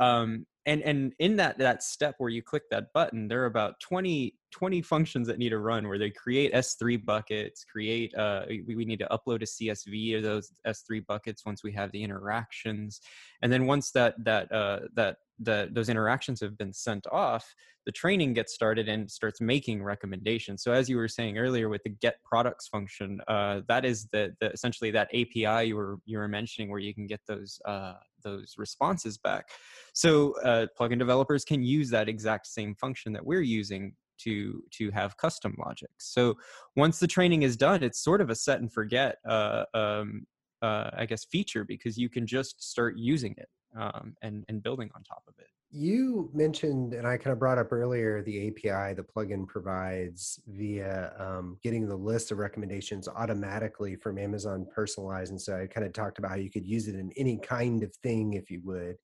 Um, 0.00 0.46
and 0.68 0.82
and 0.82 1.14
in 1.18 1.34
that 1.36 1.58
that 1.58 1.82
step 1.82 2.14
where 2.18 2.30
you 2.30 2.42
click 2.42 2.62
that 2.70 2.92
button 2.92 3.26
there 3.26 3.42
are 3.42 3.46
about 3.46 3.80
20 3.80 4.34
20 4.52 4.82
functions 4.82 5.26
that 5.26 5.38
need 5.38 5.48
to 5.48 5.58
run 5.58 5.88
where 5.88 5.98
they 5.98 6.10
create 6.10 6.52
s3 6.54 7.04
buckets 7.04 7.64
create 7.64 8.14
uh, 8.14 8.42
we, 8.48 8.76
we 8.76 8.84
need 8.84 8.98
to 8.98 9.08
upload 9.10 9.42
a 9.42 9.46
csv 9.46 10.16
to 10.16 10.20
those 10.20 10.52
s3 10.66 11.04
buckets 11.06 11.44
once 11.44 11.64
we 11.64 11.72
have 11.72 11.90
the 11.92 12.02
interactions 12.02 13.00
and 13.42 13.52
then 13.52 13.66
once 13.66 13.90
that 13.90 14.14
that 14.24 14.50
uh, 14.52 14.80
that 14.94 15.16
those 15.38 15.88
interactions 15.88 16.40
have 16.40 16.58
been 16.58 16.72
sent 16.72 17.06
off, 17.12 17.54
the 17.86 17.92
training 17.92 18.34
gets 18.34 18.52
started 18.52 18.88
and 18.88 19.10
starts 19.10 19.40
making 19.40 19.82
recommendations. 19.82 20.62
So 20.62 20.72
as 20.72 20.88
you 20.88 20.96
were 20.96 21.08
saying 21.08 21.38
earlier 21.38 21.68
with 21.68 21.82
the 21.84 21.90
get 21.90 22.22
products 22.24 22.68
function, 22.68 23.20
uh, 23.28 23.60
that 23.68 23.84
is 23.84 24.08
the, 24.12 24.34
the, 24.40 24.50
essentially 24.50 24.90
that 24.90 25.08
API 25.08 25.68
you 25.68 25.76
were 25.76 25.98
you 26.04 26.18
were 26.18 26.28
mentioning 26.28 26.70
where 26.70 26.80
you 26.80 26.94
can 26.94 27.06
get 27.06 27.20
those 27.26 27.60
uh, 27.64 27.94
those 28.22 28.54
responses 28.58 29.18
back. 29.18 29.48
So 29.92 30.34
uh, 30.44 30.66
plugin 30.78 30.98
developers 30.98 31.44
can 31.44 31.62
use 31.62 31.90
that 31.90 32.08
exact 32.08 32.46
same 32.46 32.74
function 32.74 33.12
that 33.12 33.24
we're 33.24 33.42
using 33.42 33.94
to 34.18 34.62
to 34.72 34.90
have 34.90 35.16
custom 35.16 35.54
logic. 35.64 35.90
So 35.98 36.34
once 36.76 36.98
the 36.98 37.06
training 37.06 37.42
is 37.42 37.56
done, 37.56 37.82
it's 37.82 38.02
sort 38.02 38.20
of 38.20 38.30
a 38.30 38.34
set 38.34 38.60
and 38.60 38.72
forget. 38.72 39.16
Uh, 39.26 39.64
um, 39.74 40.26
uh, 40.60 40.90
I 40.96 41.06
guess 41.06 41.24
feature 41.24 41.64
because 41.64 41.96
you 41.96 42.08
can 42.08 42.26
just 42.26 42.62
start 42.62 42.96
using 42.96 43.34
it 43.38 43.48
um, 43.78 44.14
and 44.22 44.44
and 44.48 44.62
building 44.62 44.90
on 44.94 45.02
top 45.04 45.22
of 45.28 45.34
it. 45.38 45.46
You 45.70 46.30
mentioned, 46.32 46.94
and 46.94 47.06
I 47.06 47.18
kind 47.18 47.32
of 47.32 47.38
brought 47.38 47.58
up 47.58 47.72
earlier, 47.72 48.22
the 48.22 48.48
API 48.48 48.94
the 48.94 49.04
plugin 49.04 49.46
provides 49.46 50.40
via 50.46 51.12
um, 51.18 51.58
getting 51.62 51.86
the 51.86 51.96
list 51.96 52.32
of 52.32 52.38
recommendations 52.38 53.06
automatically 53.06 53.94
from 53.94 54.18
Amazon 54.18 54.66
Personalize. 54.74 55.28
And 55.28 55.40
so 55.40 55.60
I 55.60 55.66
kind 55.66 55.86
of 55.86 55.92
talked 55.92 56.18
about 56.18 56.30
how 56.30 56.36
you 56.36 56.50
could 56.50 56.66
use 56.66 56.88
it 56.88 56.94
in 56.94 57.12
any 57.16 57.36
kind 57.36 57.82
of 57.82 57.94
thing 57.96 58.32
if 58.32 58.50
you 58.50 58.62
would. 58.64 58.96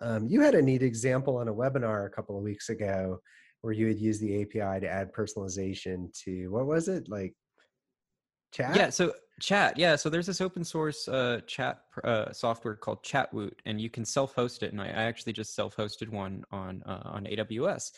Um, 0.00 0.26
you 0.26 0.40
had 0.40 0.54
a 0.54 0.62
neat 0.62 0.82
example 0.82 1.36
on 1.36 1.48
a 1.48 1.54
webinar 1.54 2.06
a 2.06 2.10
couple 2.10 2.36
of 2.36 2.42
weeks 2.42 2.70
ago 2.70 3.20
where 3.60 3.74
you 3.74 3.86
had 3.86 3.98
used 3.98 4.22
the 4.22 4.40
API 4.40 4.80
to 4.80 4.88
add 4.88 5.12
personalization 5.12 6.10
to 6.24 6.48
what 6.48 6.66
was 6.66 6.88
it 6.88 7.10
like 7.10 7.34
chat? 8.52 8.74
Yeah. 8.74 8.90
So 8.90 9.12
chat 9.40 9.76
yeah 9.78 9.96
so 9.96 10.08
there's 10.08 10.26
this 10.26 10.40
open 10.40 10.62
source 10.62 11.08
uh, 11.08 11.40
chat 11.46 11.82
uh, 12.04 12.32
software 12.32 12.76
called 12.76 13.02
chatwoot 13.02 13.54
and 13.66 13.80
you 13.80 13.90
can 13.90 14.04
self-host 14.04 14.62
it 14.62 14.72
and 14.72 14.80
i, 14.80 14.86
actually 14.86 15.32
just 15.32 15.54
self-hosted 15.54 16.08
one 16.08 16.44
on 16.52 16.82
uh, 16.86 17.00
on 17.04 17.24
aws 17.24 17.90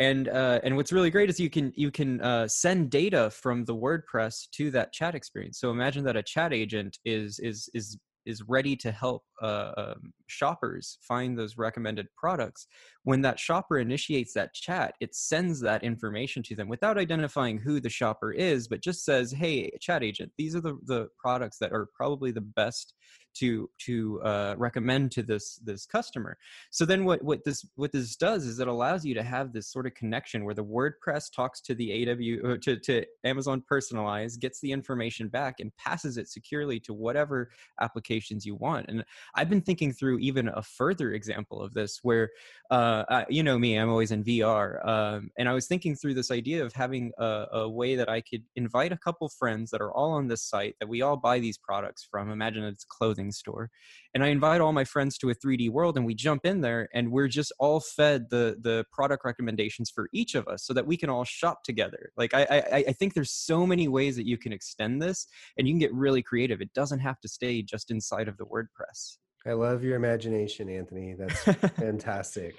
and 0.00 0.28
uh, 0.28 0.60
and 0.64 0.74
what's 0.74 0.92
really 0.92 1.10
great 1.10 1.28
is 1.28 1.38
you 1.38 1.50
can 1.50 1.74
you 1.76 1.90
can 1.90 2.22
uh, 2.22 2.48
send 2.48 2.90
data 2.90 3.30
from 3.30 3.66
the 3.66 3.76
wordpress 3.76 4.48
to 4.52 4.70
that 4.70 4.94
chat 4.94 5.14
experience. 5.14 5.60
So 5.60 5.70
imagine 5.70 6.04
that 6.04 6.16
a 6.16 6.22
chat 6.22 6.54
agent 6.54 6.96
is 7.04 7.38
is 7.38 7.68
is 7.74 7.98
is 8.30 8.42
ready 8.48 8.74
to 8.76 8.90
help 8.90 9.24
uh, 9.42 9.72
um, 9.76 10.12
shoppers 10.26 10.96
find 11.02 11.38
those 11.38 11.58
recommended 11.58 12.06
products 12.16 12.66
when 13.02 13.20
that 13.20 13.38
shopper 13.38 13.78
initiates 13.78 14.32
that 14.32 14.54
chat 14.54 14.94
it 15.00 15.14
sends 15.14 15.60
that 15.60 15.82
information 15.82 16.42
to 16.42 16.54
them 16.54 16.68
without 16.68 16.96
identifying 16.96 17.58
who 17.58 17.80
the 17.80 17.90
shopper 17.90 18.32
is 18.32 18.68
but 18.68 18.82
just 18.82 19.04
says 19.04 19.32
hey 19.32 19.70
chat 19.80 20.02
agent 20.02 20.30
these 20.38 20.54
are 20.56 20.60
the, 20.60 20.78
the 20.86 21.08
products 21.18 21.58
that 21.58 21.72
are 21.72 21.88
probably 21.94 22.30
the 22.30 22.40
best 22.40 22.94
to 23.34 23.70
to 23.86 24.20
uh, 24.22 24.54
recommend 24.58 25.12
to 25.12 25.22
this 25.22 25.56
this 25.64 25.86
customer. 25.86 26.36
So 26.70 26.84
then 26.84 27.04
what 27.04 27.22
what 27.22 27.44
this 27.44 27.64
what 27.76 27.92
this 27.92 28.16
does 28.16 28.46
is 28.46 28.60
it 28.60 28.68
allows 28.68 29.04
you 29.04 29.14
to 29.14 29.22
have 29.22 29.52
this 29.52 29.68
sort 29.68 29.86
of 29.86 29.94
connection 29.94 30.44
where 30.44 30.54
the 30.54 30.64
WordPress 30.64 31.32
talks 31.34 31.60
to 31.62 31.74
the 31.74 31.92
AW 31.92 32.48
uh, 32.48 32.56
to 32.62 32.76
to 32.78 33.04
Amazon 33.24 33.62
Personalize, 33.70 34.38
gets 34.38 34.60
the 34.60 34.72
information 34.72 35.28
back, 35.28 35.60
and 35.60 35.74
passes 35.76 36.16
it 36.16 36.28
securely 36.28 36.80
to 36.80 36.92
whatever 36.92 37.50
applications 37.80 38.44
you 38.44 38.54
want. 38.54 38.86
And 38.88 39.04
I've 39.34 39.50
been 39.50 39.62
thinking 39.62 39.92
through 39.92 40.18
even 40.18 40.48
a 40.48 40.62
further 40.62 41.12
example 41.12 41.60
of 41.60 41.72
this 41.74 42.00
where 42.02 42.30
uh, 42.70 43.04
uh, 43.08 43.24
you 43.28 43.42
know 43.42 43.58
me, 43.58 43.76
I'm 43.76 43.90
always 43.90 44.12
in 44.12 44.24
VR, 44.24 44.86
um, 44.86 45.30
and 45.38 45.48
I 45.48 45.52
was 45.52 45.66
thinking 45.66 45.96
through 45.96 46.14
this 46.14 46.30
idea 46.30 46.64
of 46.64 46.72
having 46.72 47.12
a, 47.18 47.46
a 47.52 47.68
way 47.68 47.96
that 47.96 48.08
I 48.08 48.20
could 48.20 48.44
invite 48.56 48.92
a 48.92 48.96
couple 48.96 49.28
friends 49.28 49.70
that 49.70 49.80
are 49.80 49.92
all 49.92 50.12
on 50.12 50.28
this 50.28 50.42
site 50.42 50.76
that 50.80 50.88
we 50.88 51.02
all 51.02 51.16
buy 51.16 51.40
these 51.40 51.58
products 51.58 52.06
from. 52.08 52.30
Imagine 52.30 52.64
it's 52.64 52.84
clothing 52.84 53.19
clothing 53.20 53.32
store 53.32 53.70
and 54.14 54.24
i 54.24 54.28
invite 54.28 54.60
all 54.60 54.72
my 54.72 54.84
friends 54.84 55.18
to 55.18 55.30
a 55.30 55.34
3d 55.34 55.70
world 55.70 55.96
and 55.96 56.06
we 56.06 56.14
jump 56.14 56.44
in 56.44 56.60
there 56.60 56.88
and 56.94 57.10
we're 57.10 57.28
just 57.28 57.52
all 57.58 57.80
fed 57.80 58.26
the 58.30 58.56
the 58.62 58.84
product 58.92 59.24
recommendations 59.24 59.90
for 59.90 60.08
each 60.12 60.34
of 60.34 60.46
us 60.48 60.64
so 60.64 60.72
that 60.72 60.86
we 60.86 60.96
can 60.96 61.10
all 61.10 61.24
shop 61.24 61.62
together. 61.64 62.12
Like 62.16 62.34
i 62.34 62.42
i, 62.50 62.84
I 62.88 62.92
think 62.92 63.14
there's 63.14 63.32
so 63.32 63.66
many 63.66 63.88
ways 63.88 64.16
that 64.16 64.26
you 64.26 64.38
can 64.38 64.52
extend 64.52 65.00
this 65.00 65.26
and 65.56 65.66
you 65.66 65.74
can 65.74 65.80
get 65.80 65.92
really 65.94 66.22
creative. 66.22 66.60
It 66.60 66.72
doesn't 66.74 67.00
have 67.00 67.20
to 67.20 67.28
stay 67.28 67.62
just 67.62 67.90
inside 67.90 68.28
of 68.28 68.36
the 68.36 68.44
wordpress. 68.44 69.18
I 69.46 69.52
love 69.52 69.82
your 69.84 69.96
imagination 69.96 70.68
anthony. 70.68 71.14
That's 71.18 71.42
fantastic. 71.76 72.56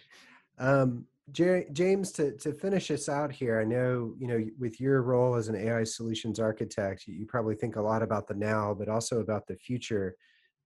Um, 0.57 1.05
James, 1.31 2.11
to, 2.13 2.35
to 2.37 2.51
finish 2.51 2.91
us 2.91 3.07
out 3.07 3.31
here, 3.31 3.61
I 3.61 3.63
know, 3.63 4.13
you 4.17 4.27
know, 4.27 4.43
with 4.59 4.81
your 4.81 5.01
role 5.01 5.35
as 5.35 5.47
an 5.47 5.55
AI 5.55 5.83
solutions 5.83 6.39
architect, 6.39 7.07
you 7.07 7.25
probably 7.25 7.55
think 7.55 7.75
a 7.75 7.81
lot 7.81 8.01
about 8.01 8.27
the 8.27 8.33
now, 8.33 8.73
but 8.77 8.89
also 8.89 9.19
about 9.19 9.47
the 9.47 9.55
future 9.55 10.15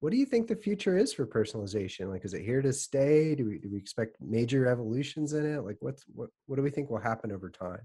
what 0.06 0.12
do 0.12 0.18
you 0.18 0.26
think 0.28 0.46
the 0.48 0.56
future 0.56 0.96
is 0.96 1.12
for 1.12 1.26
personalization? 1.26 2.12
Like, 2.12 2.26
is 2.26 2.36
it 2.36 2.44
here 2.44 2.62
to 2.62 2.72
stay? 2.72 3.34
Do 3.34 3.48
we 3.48 3.58
do 3.58 3.72
we 3.72 3.80
expect 3.80 4.18
major 4.22 4.68
evolutions 4.68 5.34
in 5.34 5.44
it? 5.44 5.62
Like, 5.66 5.78
what's 5.80 6.04
what 6.14 6.30
what 6.46 6.58
do 6.58 6.62
we 6.62 6.70
think 6.70 6.92
will 6.92 7.00
happen 7.00 7.32
over 7.32 7.50
time? 7.50 7.82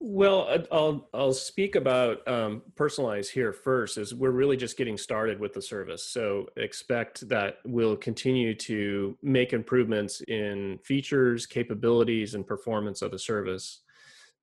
Well, 0.00 0.48
I'll 0.72 1.06
I'll 1.12 1.34
speak 1.34 1.74
about 1.74 2.26
um, 2.26 2.62
personalize 2.74 3.28
here 3.28 3.52
first. 3.52 3.98
Is 3.98 4.14
we're 4.14 4.30
really 4.30 4.56
just 4.56 4.78
getting 4.78 4.96
started 4.96 5.38
with 5.38 5.52
the 5.52 5.60
service, 5.60 6.04
so 6.04 6.46
expect 6.56 7.28
that 7.28 7.58
we'll 7.66 7.98
continue 7.98 8.54
to 8.54 9.14
make 9.22 9.52
improvements 9.52 10.22
in 10.22 10.78
features, 10.84 11.44
capabilities, 11.44 12.34
and 12.34 12.46
performance 12.46 13.02
of 13.02 13.10
the 13.10 13.18
service. 13.18 13.80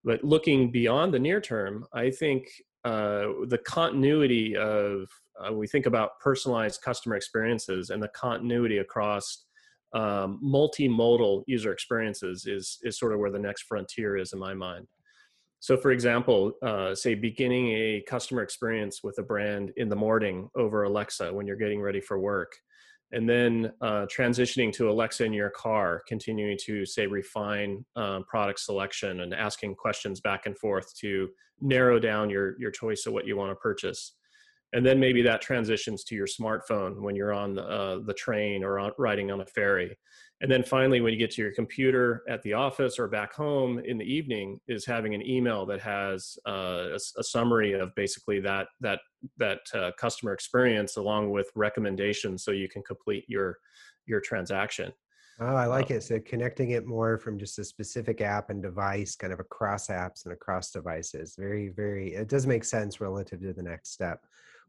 But 0.04 0.24
looking 0.24 0.70
beyond 0.70 1.12
the 1.12 1.18
near 1.18 1.42
term, 1.42 1.88
I 1.92 2.12
think 2.12 2.50
uh, 2.84 3.30
the 3.48 3.60
continuity 3.66 4.56
of 4.56 5.10
uh, 5.40 5.54
we 5.54 5.68
think 5.68 5.86
about 5.86 6.20
personalized 6.20 6.82
customer 6.82 7.16
experiences 7.16 7.90
and 7.90 8.02
the 8.02 8.08
continuity 8.10 8.80
across 8.80 9.46
um, 9.94 10.40
multimodal 10.44 11.44
user 11.48 11.72
experiences 11.72 12.46
is 12.46 12.80
is 12.84 13.00
sort 13.00 13.14
of 13.14 13.20
where 13.20 13.32
the 13.32 13.40
next 13.40 13.64
frontier 13.64 14.18
is 14.18 14.34
in 14.34 14.40
my 14.40 14.54
mind. 14.54 14.88
So, 15.60 15.78
for 15.78 15.92
example, 15.92 16.54
uh, 16.62 16.94
say 16.94 17.16
beginning 17.16 17.70
a 17.70 18.04
customer 18.08 18.42
experience 18.42 19.02
with 19.04 19.18
a 19.20 19.24
brand 19.24 19.72
in 19.78 19.90
the 19.90 19.96
morning 19.96 20.50
over 20.56 20.84
Alexa 20.84 21.34
when 21.34 21.48
you're 21.48 21.56
getting 21.56 21.82
ready 21.82 22.02
for 22.02 22.20
work, 22.20 22.52
and 23.14 23.28
then 23.28 23.72
uh, 23.82 24.06
transitioning 24.06 24.72
to 24.74 24.90
Alexa 24.90 25.24
in 25.24 25.34
your 25.34 25.50
car, 25.50 26.04
continuing 26.08 26.58
to 26.66 26.86
say 26.86 27.08
refine 27.08 27.86
um, 27.96 28.26
product 28.26 28.60
selection 28.60 29.22
and 29.22 29.34
asking 29.34 29.76
questions 29.76 30.20
back 30.20 30.46
and 30.46 30.58
forth 30.58 30.94
to 30.98 31.30
narrow 31.62 32.00
down 32.00 32.30
your 32.30 32.60
your 32.60 32.72
choice 32.72 33.06
of 33.06 33.14
what 33.14 33.26
you 33.26 33.38
want 33.38 33.50
to 33.50 33.56
purchase 33.56 34.15
and 34.76 34.86
then 34.86 35.00
maybe 35.00 35.22
that 35.22 35.42
transitions 35.42 36.04
to 36.04 36.16
your 36.16 36.28
smartphone 36.28 37.00
when 37.00 37.16
you're 37.16 37.34
on 37.34 37.56
the, 37.56 37.64
uh, 37.64 38.00
the 38.06 38.14
train 38.14 38.62
or 38.62 38.78
on, 38.78 38.92
riding 38.98 39.32
on 39.32 39.42
a 39.42 39.46
ferry 39.46 39.98
and 40.42 40.52
then 40.52 40.64
finally 40.64 41.00
when 41.00 41.14
you 41.14 41.18
get 41.18 41.32
to 41.32 41.42
your 41.42 41.54
computer 41.54 42.22
at 42.28 42.44
the 42.44 42.54
office 42.54 43.00
or 43.00 43.08
back 43.08 43.34
home 43.34 43.80
in 43.80 43.98
the 43.98 44.04
evening 44.04 44.60
is 44.68 44.86
having 44.86 45.16
an 45.16 45.26
email 45.26 45.66
that 45.66 45.80
has 45.80 46.38
uh, 46.48 46.90
a, 46.92 47.00
a, 47.18 47.24
summary 47.24 47.72
of 47.72 47.96
basically 47.96 48.40
that 48.40 48.68
that 48.82 49.00
that 49.38 49.60
uh, 49.74 49.92
customer 49.98 50.34
experience 50.34 50.98
along 50.98 51.32
with 51.32 51.50
recommendations 51.56 52.44
so 52.44 52.52
you 52.52 52.68
can 52.68 52.84
complete 52.84 53.24
your 53.28 53.58
your 54.06 54.20
transaction 54.20 54.92
Oh, 55.38 55.54
I 55.54 55.66
like 55.66 55.92
uh, 55.92 55.96
it. 55.96 56.04
So 56.04 56.18
connecting 56.22 56.72
it 56.72 56.86
more 56.86 57.18
from 57.18 57.38
just 57.38 57.60
a 57.60 57.66
specific 57.66 58.22
app 58.22 58.50
and 58.50 58.64
device, 58.64 59.18
kind 59.18 59.34
of 59.34 59.42
across 59.42 59.88
apps 59.88 60.24
and 60.24 60.32
across 60.32 60.72
devices. 60.72 61.36
Very, 61.38 61.68
very, 61.68 62.14
it 62.14 62.30
does 62.30 62.48
make 62.48 62.64
sense 62.64 63.02
relative 63.02 63.42
to 63.42 63.52
the 63.52 63.62
next 63.62 63.92
step. 63.92 64.22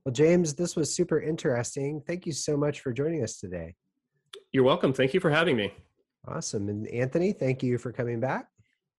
Well, 0.07 0.13
James, 0.13 0.55
this 0.55 0.77
was 0.77 0.95
super 0.95 1.21
interesting. 1.21 2.01
Thank 2.07 2.27
you 2.27 2.33
so 2.33 2.57
much 2.57 2.79
for 2.79 2.93
joining 2.93 3.25
us 3.25 3.41
today. 3.41 3.75
You're 4.53 4.63
welcome. 4.63 4.93
Thank 4.93 5.15
you 5.15 5.19
for 5.19 5.31
having 5.31 5.57
me. 5.57 5.75
Awesome. 6.29 6.69
And 6.69 6.87
Anthony, 6.87 7.33
thank 7.33 7.61
you 7.61 7.77
for 7.77 7.91
coming 7.91 8.21
back. 8.21 8.47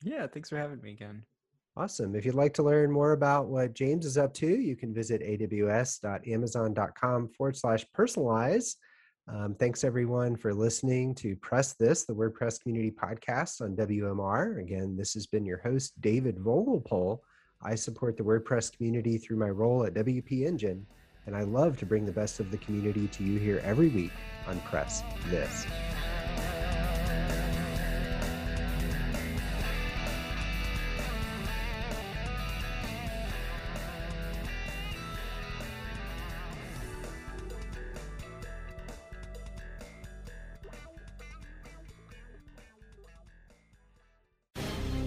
Yeah, 0.04 0.28
thanks 0.28 0.50
for 0.50 0.58
having 0.58 0.82
me 0.82 0.92
again. 0.92 1.24
Awesome. 1.78 2.14
If 2.14 2.26
you'd 2.26 2.36
like 2.36 2.54
to 2.56 2.64
learn 2.64 2.92
more 2.92 3.14
about 3.14 3.48
what 3.48 3.74
James 3.74 4.06
is 4.06 4.18
up 4.18 4.34
to, 4.34 4.48
you 4.48 4.76
can 4.76 4.94
visit 4.94 5.22
aws.amazon.com 5.22 7.30
forward 7.30 7.56
slash 7.56 7.86
personalize. 7.98 8.76
Um, 9.30 9.56
thanks 9.56 9.86
everyone 9.86 10.36
for 10.36 10.54
listening 10.54 11.16
to 11.16 11.38
Press 11.38 11.74
This, 11.76 12.04
the 12.04 12.16
WordPress 12.16 12.60
Community 12.60 12.92
Podcast 12.92 13.62
on 13.62 13.78
WMR. 13.78 14.60
Again, 14.60 14.98
this 14.98 15.14
has 15.14 15.26
been 15.26 15.46
your 15.46 15.60
host, 15.60 15.94
David 16.02 16.36
Vogelpohl. 16.36 17.20
I 17.62 17.76
support 17.76 18.18
the 18.18 18.24
WordPress 18.24 18.76
community 18.76 19.18
through 19.18 19.38
my 19.38 19.50
role 19.50 19.84
at 19.84 19.94
WP 19.96 20.46
Engine, 20.46 20.86
and 21.26 21.36
I 21.36 21.42
love 21.42 21.78
to 21.80 21.86
bring 21.86 22.06
the 22.06 22.12
best 22.12 22.40
of 22.40 22.52
the 22.52 22.58
community 22.58 23.08
to 23.08 23.24
you 23.24 23.40
here 23.40 23.62
every 23.64 23.90
week 23.90 24.12
on 24.48 24.60
Press 24.62 25.04
This. 25.30 25.66